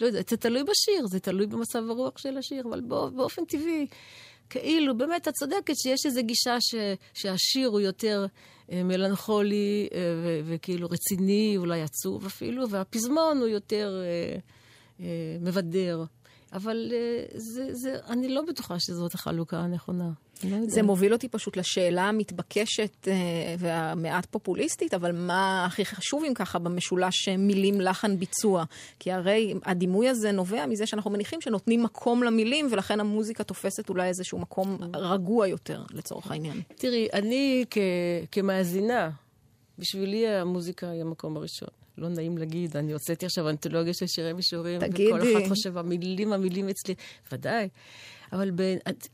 [0.00, 3.86] לא יודעת, זה תלוי בשיר, זה תלוי במצב הרוח של השיר, אבל בוא, באופן טבעי,
[4.52, 6.74] כאילו, באמת, את צודקת שיש איזו גישה ש,
[7.14, 8.26] שהשיר הוא יותר
[8.72, 14.38] אה, מלנכולי אה, ו, וכאילו רציני, אולי עצוב אפילו, והפזמון הוא יותר אה,
[15.00, 16.04] אה, מבדר.
[16.52, 20.10] אבל אה, זה, זה, אני לא בטוחה שזאת החלוקה הנכונה.
[20.44, 20.56] לא.
[20.68, 23.14] זה מוביל אותי פשוט לשאלה המתבקשת אה,
[23.58, 28.64] והמעט פופוליסטית, אבל מה הכי חשוב אם ככה במשולש אה, מילים, לחן, ביצוע?
[28.98, 34.08] כי הרי הדימוי הזה נובע מזה שאנחנו מניחים שנותנים מקום למילים, ולכן המוזיקה תופסת אולי
[34.08, 36.60] איזשהו מקום רגוע יותר, לצורך העניין.
[36.76, 37.78] תראי, אני כ,
[38.32, 39.10] כמאזינה,
[39.78, 41.68] בשבילי המוזיקה היא המקום הראשון.
[41.98, 45.12] לא נעים להגיד, אני הוצאתי עכשיו אנתולוגיה של שירי משוררים, תגידי.
[45.12, 46.94] וכל אחד חושב, המילים, המילים אצלי,
[47.32, 47.68] ודאי.
[48.32, 48.60] אבל ב,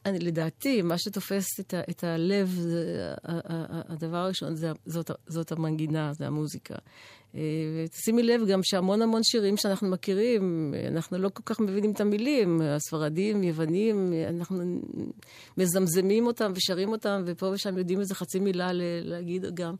[0.06, 4.72] אני, לדעתי, מה שתופס את, ה, את הלב, זה, ה- ה- ה- הדבר הראשון, זה,
[4.86, 6.74] זאת, זאת המנגינה, זה המוזיקה.
[7.34, 7.40] אה,
[7.84, 12.60] ותשימי לב גם שהמון המון שירים שאנחנו מכירים, אנחנו לא כל כך מבינים את המילים,
[12.60, 14.80] הספרדים, יוונים, אנחנו
[15.56, 18.70] מזמזמים אותם ושרים אותם, ופה ושם יודעים איזה חצי מילה
[19.02, 19.74] להגיד גם.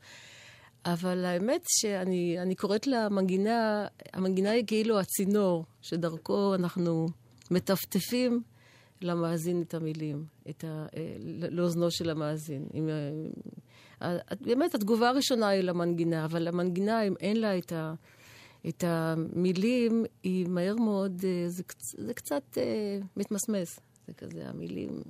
[0.85, 7.09] אבל האמת שאני אני קוראת למנגינה, המנגינה היא כאילו הצינור, שדרכו אנחנו
[7.51, 8.43] מטפטפים
[9.03, 11.17] למאזין את המילים, את ה, אה,
[11.51, 12.67] לאוזנו של המאזין.
[12.73, 12.89] עם,
[14.03, 17.95] אה, באמת, התגובה הראשונה היא למנגינה, אבל המנגינה, אם אין לה את, ה,
[18.69, 23.81] את המילים, היא מהר מאוד, אה, זה, זה קצת אה, מתמסמס.
[24.07, 25.03] זה כזה, המילים...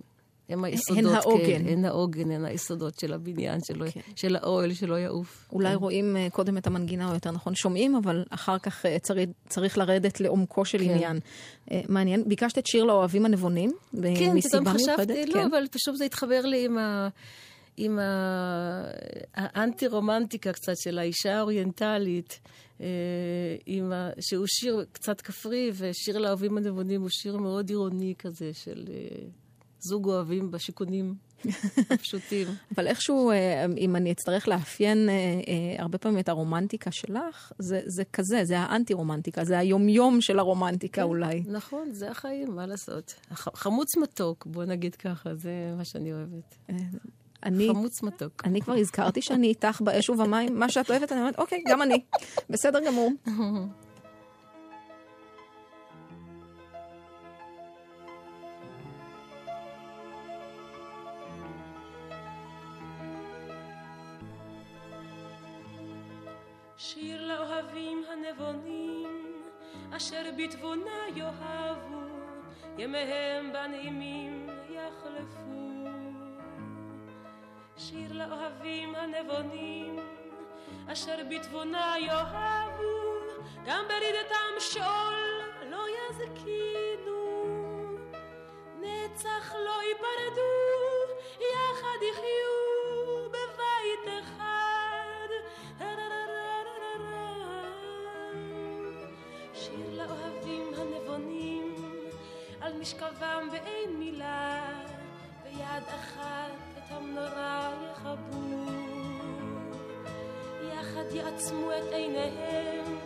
[0.48, 1.46] הם היסודות, העוגן.
[1.46, 4.00] כן, הן העוגן, הן היסודות של הבניין, שלא, כן.
[4.16, 5.48] של האוהל, שלא יעוף.
[5.52, 5.74] אולי כן.
[5.74, 9.78] רואים אה, קודם את המנגינה, או יותר נכון שומעים, אבל אחר כך אה, צריך, צריך
[9.78, 10.90] לרדת לעומקו של כן.
[10.90, 11.18] עניין.
[11.70, 13.72] אה, מעניין, ביקשת את שיר לאוהבים הנבונים?
[13.92, 14.80] כן, פתאום מיוחדת?
[14.80, 15.46] חשבתי, לא, כן.
[15.50, 17.08] אבל פשוט זה התחבר לי עם, ה,
[17.76, 18.84] עם ה,
[19.34, 22.40] האנטי-רומנטיקה קצת של האישה האוריינטלית,
[23.66, 28.84] עם ה, שהוא שיר קצת כפרי, ושיר לאוהבים הנבונים הוא שיר מאוד עירוני כזה, של
[29.80, 31.14] זוג אוהבים בשיכונים
[31.94, 32.48] הפשוטים.
[32.74, 37.80] אבל איכשהו, אה, אם אני אצטרך לאפיין אה, אה, הרבה פעמים את הרומנטיקה שלך, זה,
[37.86, 41.42] זה כזה, זה האנטי-רומנטיקה, זה היומיום של הרומנטיקה אולי.
[41.46, 43.14] נכון, זה החיים, מה לעשות.
[43.32, 46.58] חמוץ מתוק, בוא נגיד ככה, זה מה שאני אוהבת.
[47.42, 48.42] אני, חמוץ מתוק.
[48.44, 52.04] אני כבר הזכרתי שאני איתך באש ובמים, מה שאת אוהבת, אני אומרת, אוקיי, גם אני.
[52.50, 53.10] בסדר גמור.
[66.80, 69.42] שיר לאוהבים הנבונים,
[69.96, 72.00] אשר בתבונה יאהבו,
[72.78, 75.86] ימיהם בנעימים יחלפו.
[77.76, 79.98] שיר לאוהבים הנבונים,
[80.92, 83.10] אשר בתבונה יאהבו,
[83.66, 87.44] גם ברידתם שאול לא יזקינו.
[88.80, 90.52] נצח לא ייפרדו,
[91.40, 92.47] יחד יחיו
[102.80, 104.64] משכבם באין מילה,
[105.42, 108.64] ביד אחת את המנורה יכבו.
[110.72, 112.98] יחד יעצמו את עיניהם,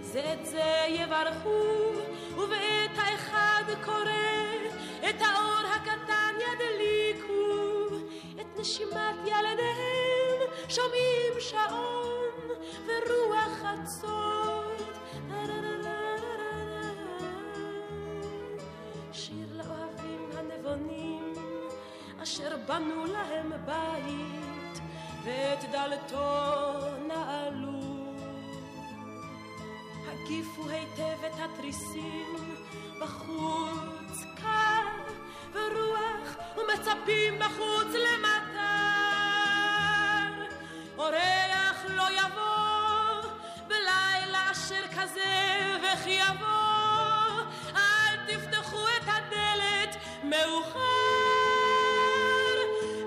[0.00, 1.90] זה את זה יברכו,
[2.34, 4.10] ובעת האחד קורא,
[5.10, 7.96] את האור הקטן ידליקו,
[8.40, 12.48] את נשימת ילדיהם שומעים שעון
[12.86, 14.54] ורוח חצות.
[20.74, 21.32] הנבונים,
[22.22, 24.80] אשר בנו להם בית,
[25.24, 26.72] ואת דלתו
[27.06, 28.14] נעלו.
[30.08, 32.36] הגיפו היטב את התריסים,
[33.00, 35.12] בחוץ קר
[35.52, 38.64] ורוח, ומצפים בחוץ למטר.
[40.98, 43.30] אורח לא יבוא
[43.68, 46.63] בלילה אשר כזה, וכי יבוא,
[50.30, 50.80] מאוחר,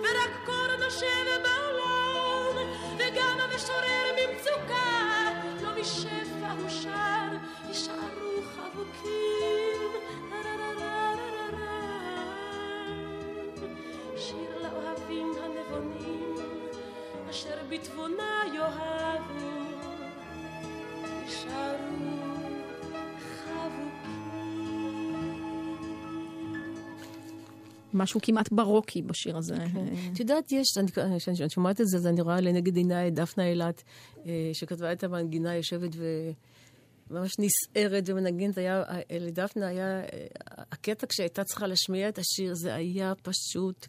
[0.01, 7.35] ורק קור נושב בעולם, וגם המשורר ממצוקה, לא משפע הוא שר,
[7.67, 9.57] יישארו חבוקים.
[14.17, 16.35] שיר לאוהבים הנבונים,
[17.29, 18.96] אשר בתבונה יאהבו,
[27.97, 29.55] משהו כמעט ברוקי בשיר הזה.
[30.13, 33.47] את יודעת, יש, אני- כשאני שומעת את זה, אז אני רואה לנגד עיניי את דפנה
[33.49, 33.83] אילת,
[34.25, 35.91] אה, שכתבה את המנגינה, יושבת
[37.09, 38.57] וממש נסערת ומנגנת.
[38.57, 40.05] היה, אה, לדפנה היה, אה,
[40.57, 43.87] הקטע כשהייתה צריכה להשמיע את השיר, זה היה פשוט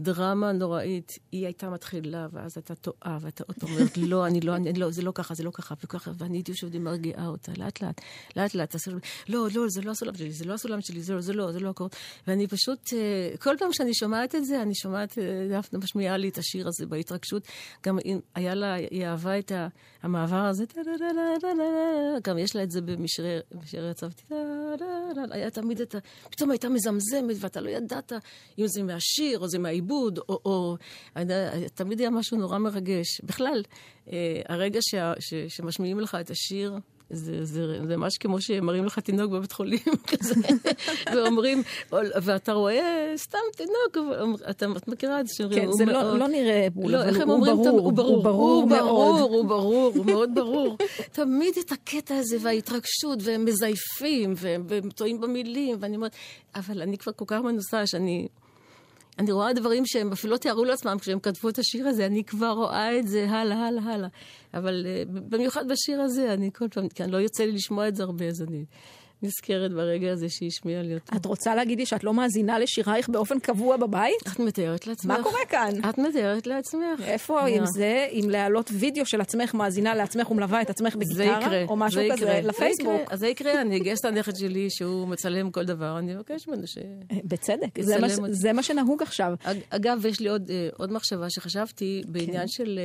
[0.00, 1.18] דרמה נוראית.
[1.32, 5.02] היא הייתה מתחילה, ואז הייתה טועה, ואתה עוד אומרת, לא, אני לא, אני לא, זה
[5.02, 8.00] לא ככה, זה לא ככה, וככה, ואני הייתי יושבת ומרגיעה אותה, לאט לאט,
[8.36, 8.74] לאט לאט,
[9.28, 11.60] לא, לא, זה לא הסולם שלי, זה לא הסולם שלי, זה לא, זה לא, זה
[11.60, 11.86] לא הכל.
[12.26, 16.28] ואני פשוט, אה, כל פעם שאני שומעת את זה, אני שומעת, אה, דפנה משמיעה לי
[16.28, 17.42] את השיר הזה בהתרגשות.
[17.86, 17.98] גם
[18.34, 19.52] היה לה, היא אהבה את
[20.02, 20.64] המעבר הזה,
[22.24, 24.22] גם יש לה את זה בשירי הצבתי,
[25.30, 25.98] היה תמיד את ה...
[26.30, 28.12] פתאום הייתה מזמזמת, ואתה לא ידעת
[28.58, 29.89] אם זה מהשיר או זה מהעיבוד,
[30.28, 30.40] או...
[30.44, 30.76] או
[31.74, 33.20] תמיד היה משהו נורא מרגש.
[33.24, 33.62] בכלל,
[34.12, 36.78] אה, הרגע שה, ש, שמשמיעים לך את השיר,
[37.10, 39.78] זה, זה, זה ממש כמו שמראים לך תינוק בבית חולים
[40.10, 40.34] כזה,
[41.14, 41.62] ואומרים,
[41.92, 44.14] ואתה רואה סתם תינוק,
[44.50, 47.46] אתה, את מכירה את זה כן, זה לא, לא נראה בול, לא, אבל הוא, הוא
[47.46, 48.80] ברור, הוא ברור, הוא ברור הוא מאוד.
[48.80, 50.76] ברור, הוא ברור, הוא מאוד ברור.
[51.12, 56.16] תמיד את הקטע הזה וההתרגשות, והם מזייפים, והם והם טועים במילים, ואני אומרת,
[56.54, 58.28] אבל אני כבר כל כך מנוסה שאני...
[59.18, 62.50] אני רואה דברים שהם אפילו לא תיארו לעצמם כשהם כתבו את השיר הזה, אני כבר
[62.50, 64.08] רואה את זה הלאה, הלאה, הלאה.
[64.54, 67.96] אבל uh, במיוחד בשיר הזה, אני כל פעם, כי אני לא יוצא לי לשמוע את
[67.96, 68.64] זה הרבה, אז אני
[69.22, 71.16] נזכרת ברגע הזה שהיא השמיעה לי אותו.
[71.16, 74.14] את רוצה להגיד לי שאת לא מאזינה לשירייך באופן קבוע בבית?
[74.34, 75.10] את מתארת לעצמך.
[75.16, 75.70] מה קורה כאן?
[75.88, 77.00] את מתארת לעצמך.
[77.04, 81.76] איפה עם זה, עם להעלות וידאו של עצמך, מאזינה לעצמך ומלווה את עצמך בגיטרה, או
[81.76, 82.40] משהו זה כזה.
[82.44, 83.14] לפייסבוק?
[83.14, 86.78] זה יקרה, אני אגייס את הנכד שלי שהוא מצלם כל דבר, אני אבקש ממנו ש...
[86.78, 87.80] אה, בצדק,
[88.30, 89.32] זה מה, שנהוג עכשיו.
[89.44, 92.78] אג- אגב, יש לי עוד, אה, עוד מחשבה שחשבתי בעניין של...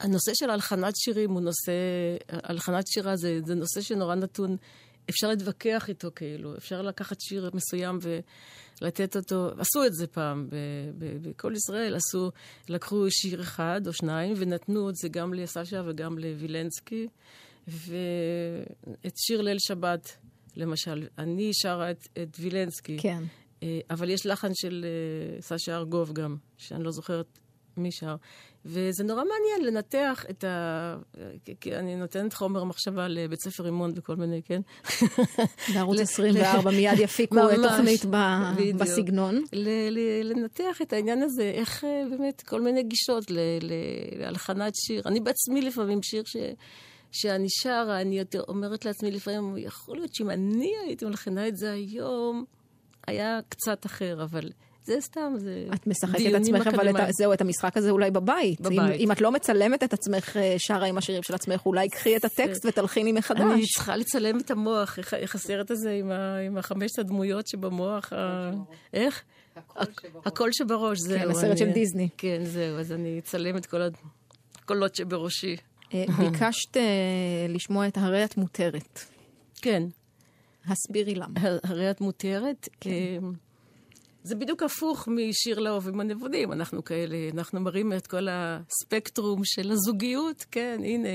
[0.00, 1.72] הנושא של הלחנת שירים הוא נושא...
[2.28, 4.56] הלחנת שירה זה, זה נושא שנורא נתון.
[5.10, 7.98] אפשר להתווכח איתו כאילו, אפשר לקחת שיר מסוים
[8.82, 10.48] ולתת אותו, עשו את זה פעם,
[10.98, 12.30] בכל ישראל עשו,
[12.68, 17.08] לקחו שיר אחד או שניים ונתנו את זה גם לסשה וגם לווילנסקי,
[17.68, 20.16] ואת שיר ליל שבת,
[20.56, 23.22] למשל, אני שרה את, את וילנסקי, כן.
[23.62, 27.38] אה, אבל יש לחן של אה, סשה ארגוב גם, שאני לא זוכרת
[27.76, 28.16] מי שר.
[28.66, 30.96] וזה נורא מעניין לנתח את ה...
[31.60, 34.60] כי- אני נותנת חומר מחשבה לבית ספר רימון וכל מיני, כן?
[35.74, 38.16] בערוץ ל- 24 מיד יפיקו תוכנית ב-.
[38.78, 39.42] בסגנון.
[39.52, 43.72] ל- ל- לנתח את העניין הזה, איך אה, באמת כל מיני גישות ל- ל-
[44.20, 45.02] להלחנת שיר.
[45.06, 46.36] אני בעצמי לפעמים שיר ש...
[47.12, 51.72] שאני שרה, אני יותר אומרת לעצמי לפעמים, יכול להיות שאם אני הייתי מלחינה את זה
[51.72, 52.44] היום,
[53.06, 54.50] היה קצת אחר, אבל
[54.84, 56.96] זה סתם, זה את משחקת את עצמך, אבל את.
[57.18, 58.60] זהו, את המשחק הזה אולי בבית.
[58.60, 58.78] בבית.
[58.78, 62.16] אם, אם את לא מצלמת את עצמך אה, שרה עם השירים של עצמך, אולי קחי
[62.16, 63.40] את הטקסט ותלחיני מחדש.
[63.40, 68.12] אני צריכה לצלם את המוח, איך, איך הסרט הזה עם, ה, עם החמשת הדמויות שבמוח.
[68.12, 68.50] ה...
[68.92, 69.22] איך?
[70.24, 71.18] הקול שבראש, זהו.
[71.18, 72.08] כן, הסרט אני- של דיסני.
[72.18, 73.80] כן, זהו, אז אני אצלם את כל
[74.62, 75.56] הקולות שבראשי.
[75.94, 76.82] אה, ביקשת אה,
[77.48, 79.00] לשמוע את הרי את מותרת.
[79.62, 79.82] כן,
[80.66, 81.40] הסבירי למה.
[81.64, 82.68] הרי את מותרת.
[82.86, 82.90] אמ,
[84.24, 86.52] זה בדיוק הפוך משיר לאהובים הנבונים.
[86.52, 90.44] אנחנו כאלה, אנחנו מראים את כל הספקטרום של הזוגיות.
[90.50, 91.08] כן, הנה,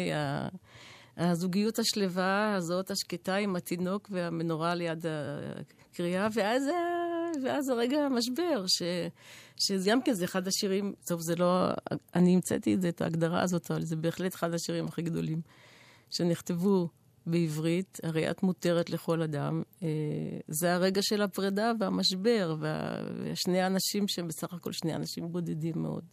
[1.18, 6.64] הזוגיות השלווה הזאת, השקטה עם התינוק והמנורה ליד הקריאה, ואז,
[7.44, 8.82] ואז הרגע המשבר, ש,
[9.58, 11.70] שזה גם כן, זה אחד השירים, טוב, זה לא,
[12.16, 15.42] אני המצאתי את זה, את ההגדרה הזאת, אבל זה בהחלט אחד השירים הכי גדולים
[16.10, 16.90] שנכתבו
[17.32, 19.62] בעברית, הרי את מותרת לכל אדם.
[19.84, 19.88] אה,
[20.48, 26.04] זה הרגע של הפרידה והמשבר, וה- ושני האנשים שהם בסך הכל שני אנשים בודדים מאוד.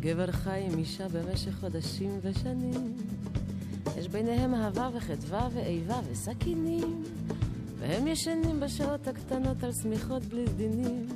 [0.00, 2.96] גבר חי עם אישה במשך חודשים ושנים.
[3.98, 7.02] יש ביניהם אהבה וחדווה ואיבה וסכינים.
[7.78, 11.06] והם ישנים בשעות הקטנות על שמיכות בלי סדינים.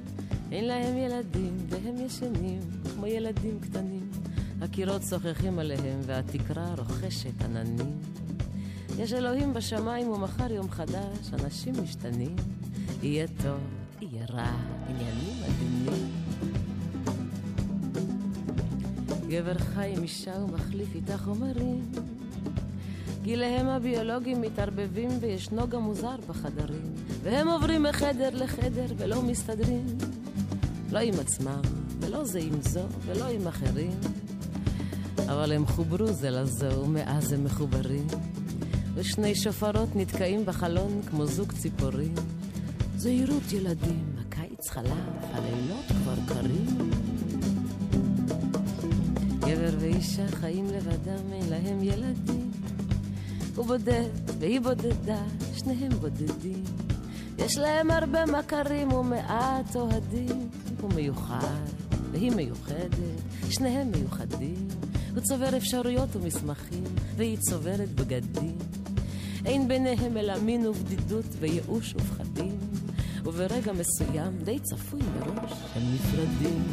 [0.52, 2.60] אין להם ילדים והם ישנים
[2.94, 4.10] כמו ילדים קטנים.
[4.60, 7.98] הקירות צוחחים עליהם והתקרה רוכשת עננים.
[8.98, 12.36] יש אלוהים בשמיים ומחר יום חדש, אנשים משתנים.
[13.02, 13.60] יהיה טוב,
[14.00, 14.56] יהיה רע,
[14.88, 16.12] עניינים עדינים.
[19.28, 21.92] גבר חי עם אישה ומחליף איתה חומרים.
[23.22, 26.94] גיליהם הביולוגיים מתערבבים וישנו גם מוזר בחדרים.
[27.22, 29.86] והם עוברים מחדר לחדר ולא מסתדרים.
[30.92, 31.60] לא עם עצמם,
[32.00, 34.00] ולא זה עם זו, ולא עם אחרים.
[35.18, 38.06] אבל הם חוברו זה לזו, ומאז הם מחוברים.
[38.94, 42.14] ושני שופרות נתקעים בחלון כמו זוג ציפורים.
[42.96, 44.92] זהירות ילדים, הקיץ חלף,
[45.32, 46.90] הלילות כבר קרים.
[49.40, 52.50] גבר ואישה חיים לבדם, אין להם ילדים.
[53.56, 54.08] הוא בודד
[54.38, 55.22] והיא בודדה,
[55.54, 56.64] שניהם בודדים.
[57.38, 60.48] יש להם הרבה מכרים ומעט אוהדים.
[60.80, 61.64] הוא מיוחד
[62.12, 62.98] והיא מיוחדת,
[63.50, 64.68] שניהם מיוחדים.
[65.14, 66.84] הוא צובר אפשרויות ומסמכים,
[67.16, 68.56] והיא צוברת בגדים.
[69.46, 72.58] אין ביניהם אלא מין ובדידות וייאוש ופחדים,
[73.24, 76.64] וברגע מסוים, די צפוי מראש, הם נפרדים.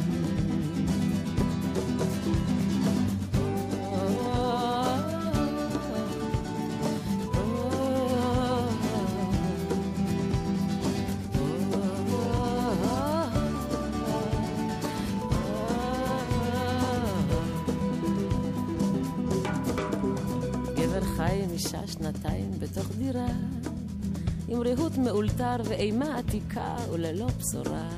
[21.98, 23.26] שנתיים בתוך דירה,
[24.48, 27.88] עם ריהוט מאולתר ואימה עתיקה וללא בשורה.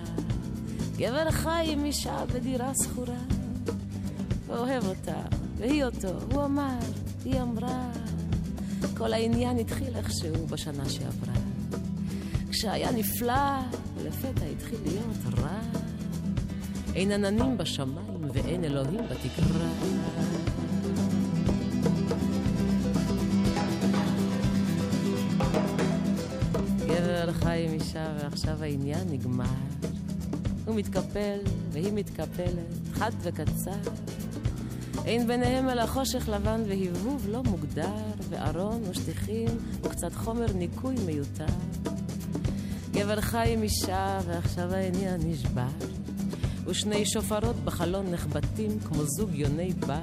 [0.96, 3.18] גבר חי עם אישה בדירה שכורה,
[4.46, 5.20] ואוהב אותה,
[5.57, 6.78] והיא אותו, הוא אמר,
[7.24, 7.90] היא אמרה.
[8.96, 11.34] כל העניין התחיל איכשהו בשנה שעברה.
[12.51, 13.61] כשהיה נפלא,
[13.96, 15.61] ולפתע התחיל להיות רע.
[16.94, 19.68] אין עננים בשמיים ואין אלוהים בתקרה.
[27.93, 29.45] חי עם אישה ועכשיו העניין נגמר.
[30.66, 31.39] הוא מתקפל
[31.72, 33.91] והיא מתקפלת, חד וקצר.
[35.05, 37.95] אין ביניהם אלא חושך לבן והבהוב לא מוגדר,
[38.28, 39.49] וארון ושטיחים
[39.82, 41.47] וקצת חומר ניקוי מיותר.
[42.93, 45.68] גבר חי עם אישה ועכשיו העניין נשבר.
[46.66, 50.03] ושני שופרות בחלון נחבטים כמו זוג יוני בר.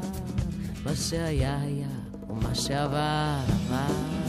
[0.86, 1.88] מה שהיה היה
[2.30, 4.26] ומה שעבר עבר.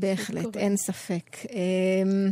[0.00, 1.36] בהחלט, אין ספק.
[1.52, 2.30] אמ,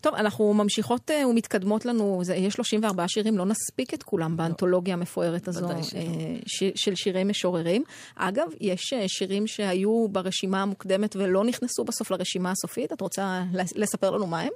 [0.00, 4.94] טוב, אנחנו ממשיכות אה, ומתקדמות לנו, זה, יש 34 שירים, לא נספיק את כולם באנתולוגיה
[4.94, 5.70] המפוארת הזו.
[5.70, 5.76] אה,
[6.46, 7.82] ש, של שירי משוררים.
[8.16, 13.76] אגב, יש אה, שירים שהיו ברשימה המוקדמת ולא נכנסו בסוף לרשימה הסופית, את רוצה לס-
[13.76, 14.48] לספר לנו מה הם?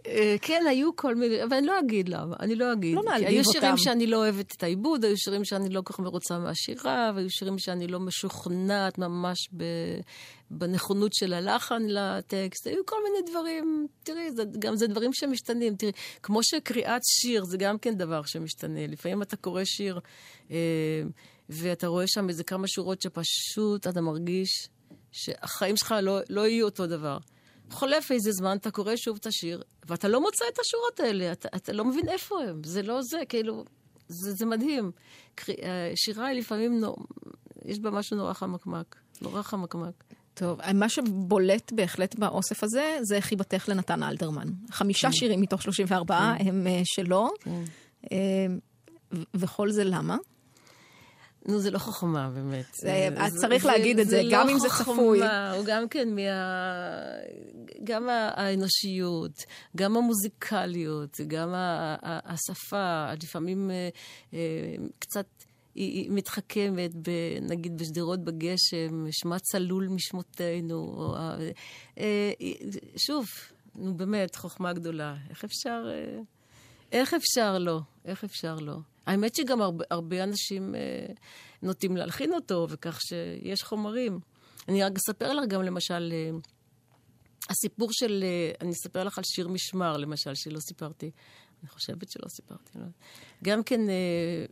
[0.43, 2.95] כן, היו כל מיני, אבל אני לא אגיד למה, אני לא אגיד.
[2.97, 3.77] לא כי נעליב היו שירים אותם.
[3.83, 7.59] שאני לא אוהבת את העיבוד, היו שירים שאני לא כל כך מרוצה מהשירה, והיו שירים
[7.59, 9.65] שאני לא משוכנעת ממש ב...
[10.53, 15.93] בנכונות של הלחן לטקסט, היו כל מיני דברים, תראי, זה, גם זה דברים שמשתנים, תראי,
[16.23, 18.87] כמו שקריאת שיר זה גם כן דבר שמשתנה.
[18.87, 20.01] לפעמים אתה קורא שיר
[20.51, 21.03] אה,
[21.49, 24.69] ואתה רואה שם איזה כמה שורות שפשוט אתה מרגיש
[25.13, 27.19] שהחיים שלך לא, לא יהיו אותו דבר.
[27.71, 31.49] חולף איזה זמן, אתה קורא שוב את השיר, ואתה לא מוצא את השורות האלה, אתה,
[31.57, 33.65] אתה לא מבין איפה הם, זה לא זה, כאילו,
[34.09, 34.91] זה, זה מדהים.
[35.49, 36.97] אה, שירה היא לפעמים, נו,
[37.65, 40.05] יש בה משהו נורא חמקמק, נורא חמקמק.
[40.35, 44.47] טוב, מה שבולט בהחלט באוסף הזה, זה חיבתך לנתן אלתרמן.
[44.71, 47.29] חמישה שירים מתוך 34 הם אה, שלו,
[48.13, 48.17] אה,
[49.13, 50.17] ו- וכל זה למה?
[51.49, 52.65] נו, זה לא חוכמה, באמת.
[52.75, 55.19] זה- אז צריך להגיד את זה, גם אם זה צפוי.
[55.19, 56.21] לא חוכמה, הוא גם כן מה...
[57.85, 59.33] גם האנושיות,
[59.77, 61.49] גם המוזיקליות, גם
[62.03, 63.89] השפה, לפעמים אה,
[64.35, 64.39] אה,
[64.99, 65.27] קצת...
[65.75, 67.11] היא, היא מתחכמת, ב,
[67.41, 70.75] נגיד בשדרות בגשם, שמה צלול משמותינו.
[70.77, 71.37] או, ה-
[71.99, 72.33] אה,
[72.97, 73.27] שוב,
[73.75, 75.17] נו באמת, חוכמה גדולה.
[75.31, 75.85] איך אפשר...
[75.93, 76.21] אה,
[76.93, 77.81] איך אפשר לא?
[78.05, 78.77] איך אפשר לא?
[79.07, 80.81] האמת שגם הרבה, הרבה אנשים אה,
[81.63, 84.19] נוטים להלחין אותו, וכך שיש חומרים.
[84.69, 86.31] אני רק אספר לך גם, למשל, אה,
[87.51, 88.25] הסיפור של...
[88.27, 91.11] אה, אני אספר לך על שיר משמר, למשל, שלא סיפרתי.
[91.63, 92.79] אני חושבת שלא סיפרתי.
[92.79, 92.85] לא.
[93.45, 93.95] גם כן, אה,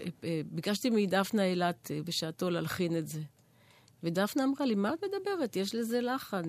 [0.01, 3.21] אה, אה, ביקשתי מדפנה אילת בשעתו להלחין את זה.
[4.03, 5.57] ודפנה אמרה לי, מה את מדברת?
[5.57, 6.43] יש לזה לחן.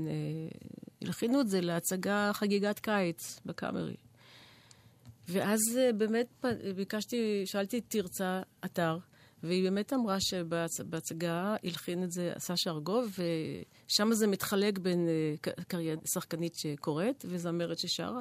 [1.01, 3.95] הלחינו את זה להצגה חגיגת קיץ בקאמרי.
[5.29, 5.59] ואז
[5.97, 6.45] באמת
[6.75, 8.97] ביקשתי, שאלתי את תרצה אתר,
[9.43, 13.19] והיא באמת אמרה שבהצגה הלחין את זה סשה ארגוב,
[13.87, 15.07] ושם זה מתחלק בין
[16.13, 18.19] שחקנית שקוראת וזמרת ששרה.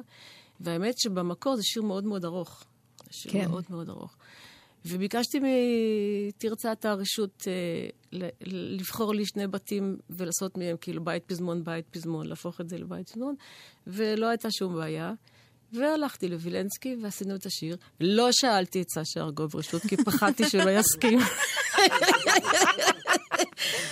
[0.63, 2.63] והאמת שבמקור זה שיר מאוד מאוד ארוך.
[3.11, 3.49] שיר כן.
[3.49, 4.15] מאוד מאוד ארוך.
[4.85, 7.89] וביקשתי מתרצה את הרשות אה,
[8.45, 13.09] לבחור לי שני בתים ולעשות מהם כאילו בית פזמון, בית פזמון, להפוך את זה לבית
[13.09, 13.35] פזמון,
[13.87, 15.13] ולא הייתה שום בעיה.
[15.73, 17.77] והלכתי לווילנסקי ועשינו את השיר.
[17.99, 21.19] לא שאלתי את סשה ארגוב רשות, כי פחדתי שהוא לא יסכים.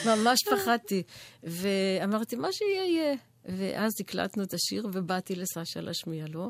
[0.10, 1.04] ממש פחדתי.
[1.44, 3.16] ואמרתי, מה שיהיה, יהיה.
[3.46, 6.50] ואז הקלטנו את השיר ובאתי לסשה להשמיע לו.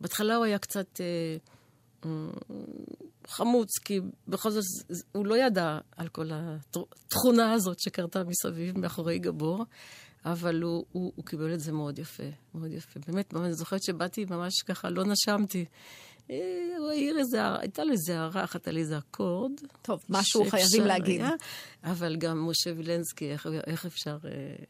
[0.00, 1.00] בהתחלה הוא היה קצת...
[1.00, 1.36] אה,
[3.26, 4.64] חמוץ, כי בכל זאת
[5.12, 9.64] הוא לא ידע על כל התכונה הזאת שקרתה מסביב, מאחורי גבור,
[10.24, 12.22] אבל הוא, הוא, הוא קיבל את זה מאוד יפה,
[12.54, 13.00] מאוד יפה.
[13.06, 15.64] באמת, אני זוכרת שבאתי ממש ככה, לא נשמתי.
[16.30, 16.36] אה,
[16.78, 19.52] הוא העיר איזה, הייתה לו איזה הערה אחת על איזה אקורד.
[19.82, 21.20] טוב, משהו חייבים להגיד.
[21.20, 21.30] היה,
[21.84, 24.18] אבל גם משה וילנסקי, איך, איך אפשר...
[24.24, 24.64] אה, אה,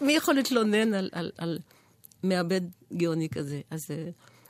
[0.00, 1.58] מי יכול להתלונן על, על, על
[2.22, 2.60] מעבד
[2.92, 3.60] גאוני כזה?
[3.70, 3.80] אז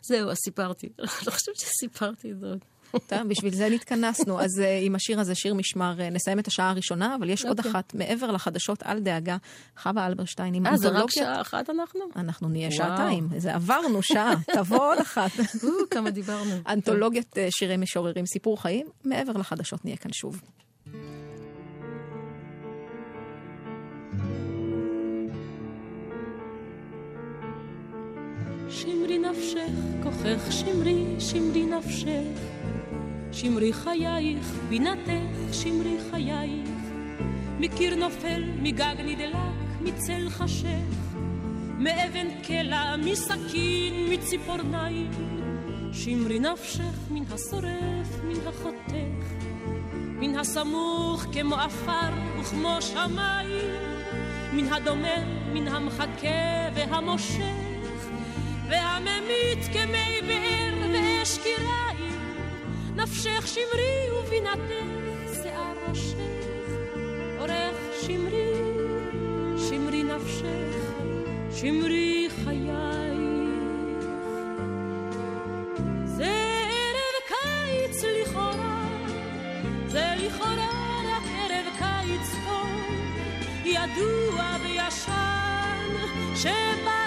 [0.03, 0.89] זהו, אז סיפרתי.
[1.27, 2.59] לא חושבת שסיפרתי זאת.
[3.07, 4.41] טוב, בשביל זה נתכנסנו.
[4.41, 7.45] אז uh, עם השיר הזה, שיר משמר, uh, נסיים את השעה הראשונה, אבל יש.
[7.45, 7.73] עוד אוקיי.
[7.73, 9.37] אחת, מעבר לחדשות, אל דאגה,
[9.79, 10.91] חווה אלברשטיין עם אנתולוגיה.
[10.91, 12.01] אה, זה רק שעה אחת אנחנו?
[12.17, 12.71] אנחנו נהיה.
[12.71, 13.29] שעתיים.
[13.37, 15.31] זה עברנו שעה, תבוא עוד אחת.
[15.91, 16.55] כמה דיברנו.
[16.69, 20.41] אנתולוגיית שירי משוררים, סיפור חיים, מעבר לחדשות נהיה כאן שוב.
[28.69, 29.71] שמרי נפשך,
[30.03, 32.41] כוחך שמרי, שמרי נפשך.
[33.33, 36.71] שמרי חייך, בינתך, שמרי חייך.
[37.61, 39.37] מקיר נופל, מגג נדלק,
[39.81, 41.17] מצל חשך.
[41.79, 45.11] מאבן קלע, מסכין, מציפורניים.
[45.93, 49.27] שמרי נפשך מן השורף, מן החותך.
[49.95, 53.71] מן הסמוך כמו עפר וכמו שמיים.
[54.53, 57.66] מן הדומם, מן המחכה והמושך.
[58.69, 62.21] והממית כמי באר ואש קיריים,
[62.97, 66.17] נפשך שמרי ובינתך שיער ראשך,
[67.39, 68.53] אורך שמרי,
[69.69, 70.93] שמרי נפשך,
[71.53, 73.17] שמרי חייך.
[76.05, 76.35] זה
[76.73, 78.89] ערב קיץ לכאורה,
[79.87, 82.69] זה לכאורה רק ערב קיץ טוב,
[83.65, 85.91] ידוע וישן,
[86.35, 87.06] שבא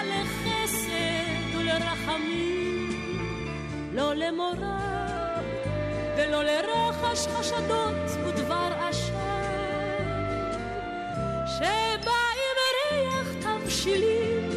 [2.10, 3.18] לרחמים,
[3.92, 4.80] לא למורא
[6.16, 9.14] ולא לרחש חשדות ודבר עשן,
[11.46, 14.48] שבא עם ריח תבשילים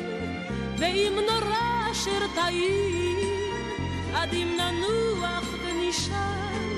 [0.78, 3.18] ועם נורא אשר טעים,
[4.16, 6.70] עד אם ננוח ונשען,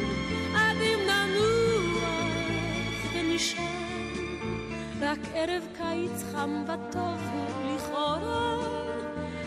[0.56, 2.04] עד אם ננוח
[3.14, 3.66] ונשען,
[5.02, 8.55] רק ערב קיץ חם וטוב הוא לכאורה.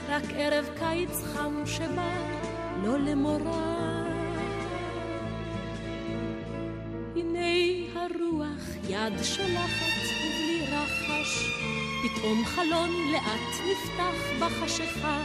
[0.09, 2.13] רק ערב קיץ חם שבא
[2.83, 3.79] לא למורא.
[7.17, 7.49] הנה
[7.95, 11.51] הרוח יד שולחת ובלי רחש,
[12.03, 15.23] פתאום חלון לאט נפתח בחשיכה.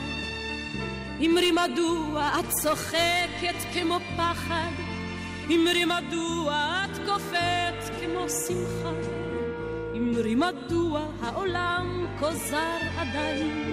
[1.26, 4.72] אמרי מדוע את צוחקת כמו פחד,
[5.48, 8.92] אמרי מדוע את קופאת כמו שמחה,
[9.98, 13.73] אמרי מדוע העולם כה זר עדיין,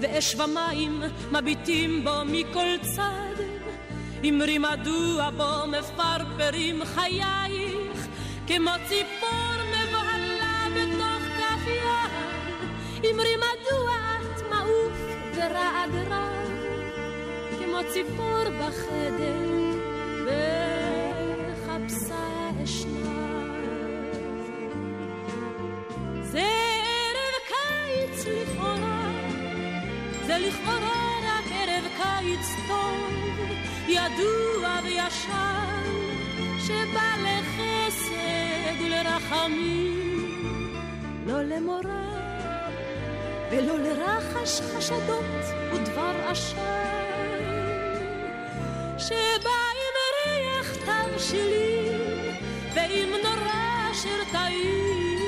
[0.00, 3.42] ואש ומים מביטים בו מכל צד.
[4.28, 8.06] אמרי מדוע בו מפרפרים חייך,
[8.46, 13.10] כמו ציפור מבוהלה בתוך כף יד.
[13.10, 15.00] אמרי מדוע את מעוף
[15.34, 16.50] ורעד רב,
[17.58, 19.40] כמו ציפור בחדר,
[21.46, 23.29] וחפשה אשנב.
[30.40, 33.50] זה לכאורה רק ערב קיץ טוב,
[33.88, 35.84] ידוע וישן,
[36.58, 40.74] שבא לחסד ולרחמים,
[41.26, 41.80] לא למורא
[43.50, 45.24] ולא לרחש חשדות
[45.72, 46.56] ודבר עשן,
[48.98, 52.34] שבא עם ריח תבשילים
[52.74, 55.18] ועם נורא אשר טעים,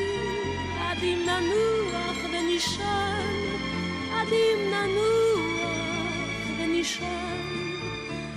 [0.81, 1.72] עד אם ננוח
[4.33, 5.41] ילדים ננוח
[6.59, 7.41] ונשען,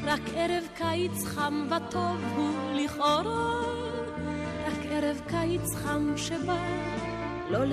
[0.03, 3.61] רק ערב קיץ חם וטוב הוא לכאורה,
[4.67, 6.57] רק ערב קיץ חם שבא
[7.49, 7.65] לא.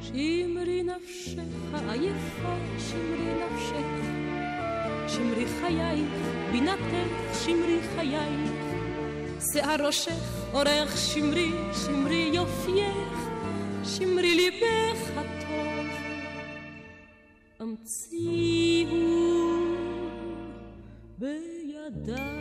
[0.00, 4.06] שמרי נפשך עייפה, שמרי נפשך,
[5.08, 6.10] שמרי חייך,
[6.52, 8.52] בינתך, שמרי חייך,
[9.52, 11.50] שיער ראשך, אורך שמרי,
[11.84, 13.25] שמרי יופייך.
[13.86, 15.86] שמרי ליבך הטוב,
[17.60, 18.96] המציאו
[21.18, 22.35] בידיים.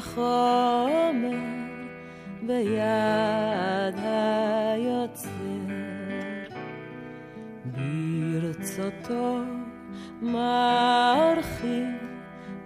[0.00, 1.12] כחומר
[2.42, 5.28] ביד היוצר.
[7.64, 9.38] ברצותו
[10.22, 11.88] מרחיב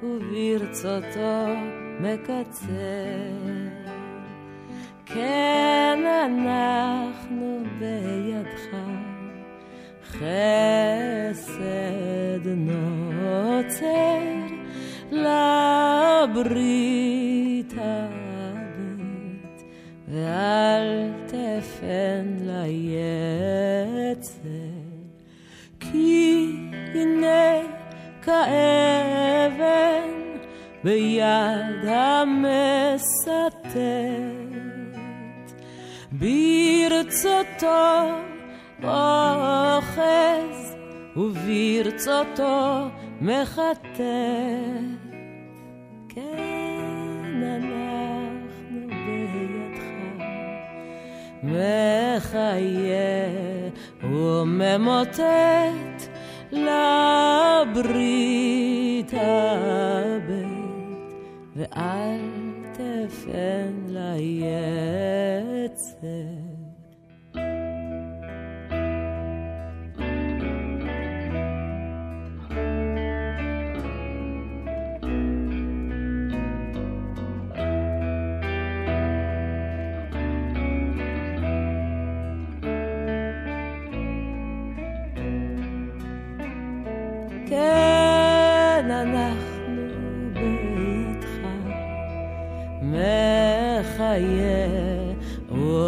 [0.03, 1.47] וברצותו
[2.01, 2.67] מקצר.
[5.07, 8.77] כן אנחנו בידך,
[10.11, 11.47] חסד
[12.47, 14.17] נוצר
[15.13, 17.06] לברית
[21.87, 23.49] תפן ליצר,
[25.81, 26.53] כי
[26.95, 27.53] הנה
[28.23, 30.11] כאבן
[30.85, 33.07] ביד המסתר.
[36.13, 37.77] ברצותו
[38.83, 40.77] אוחז
[41.17, 42.89] וברצותו
[43.21, 44.01] מחטט.
[51.47, 53.29] מחיה
[54.03, 55.23] וממוטט
[56.53, 57.93] לברית
[59.13, 60.47] הבית,
[61.57, 62.21] ואל
[62.73, 64.67] תפן ליצר.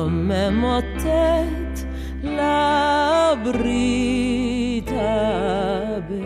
[0.08, 1.80] ממוטט
[2.24, 3.68] לברית
[4.88, 6.18] הבית,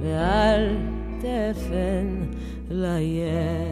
[0.00, 0.76] ואל
[1.18, 2.06] תפן
[2.70, 3.71] ליצר.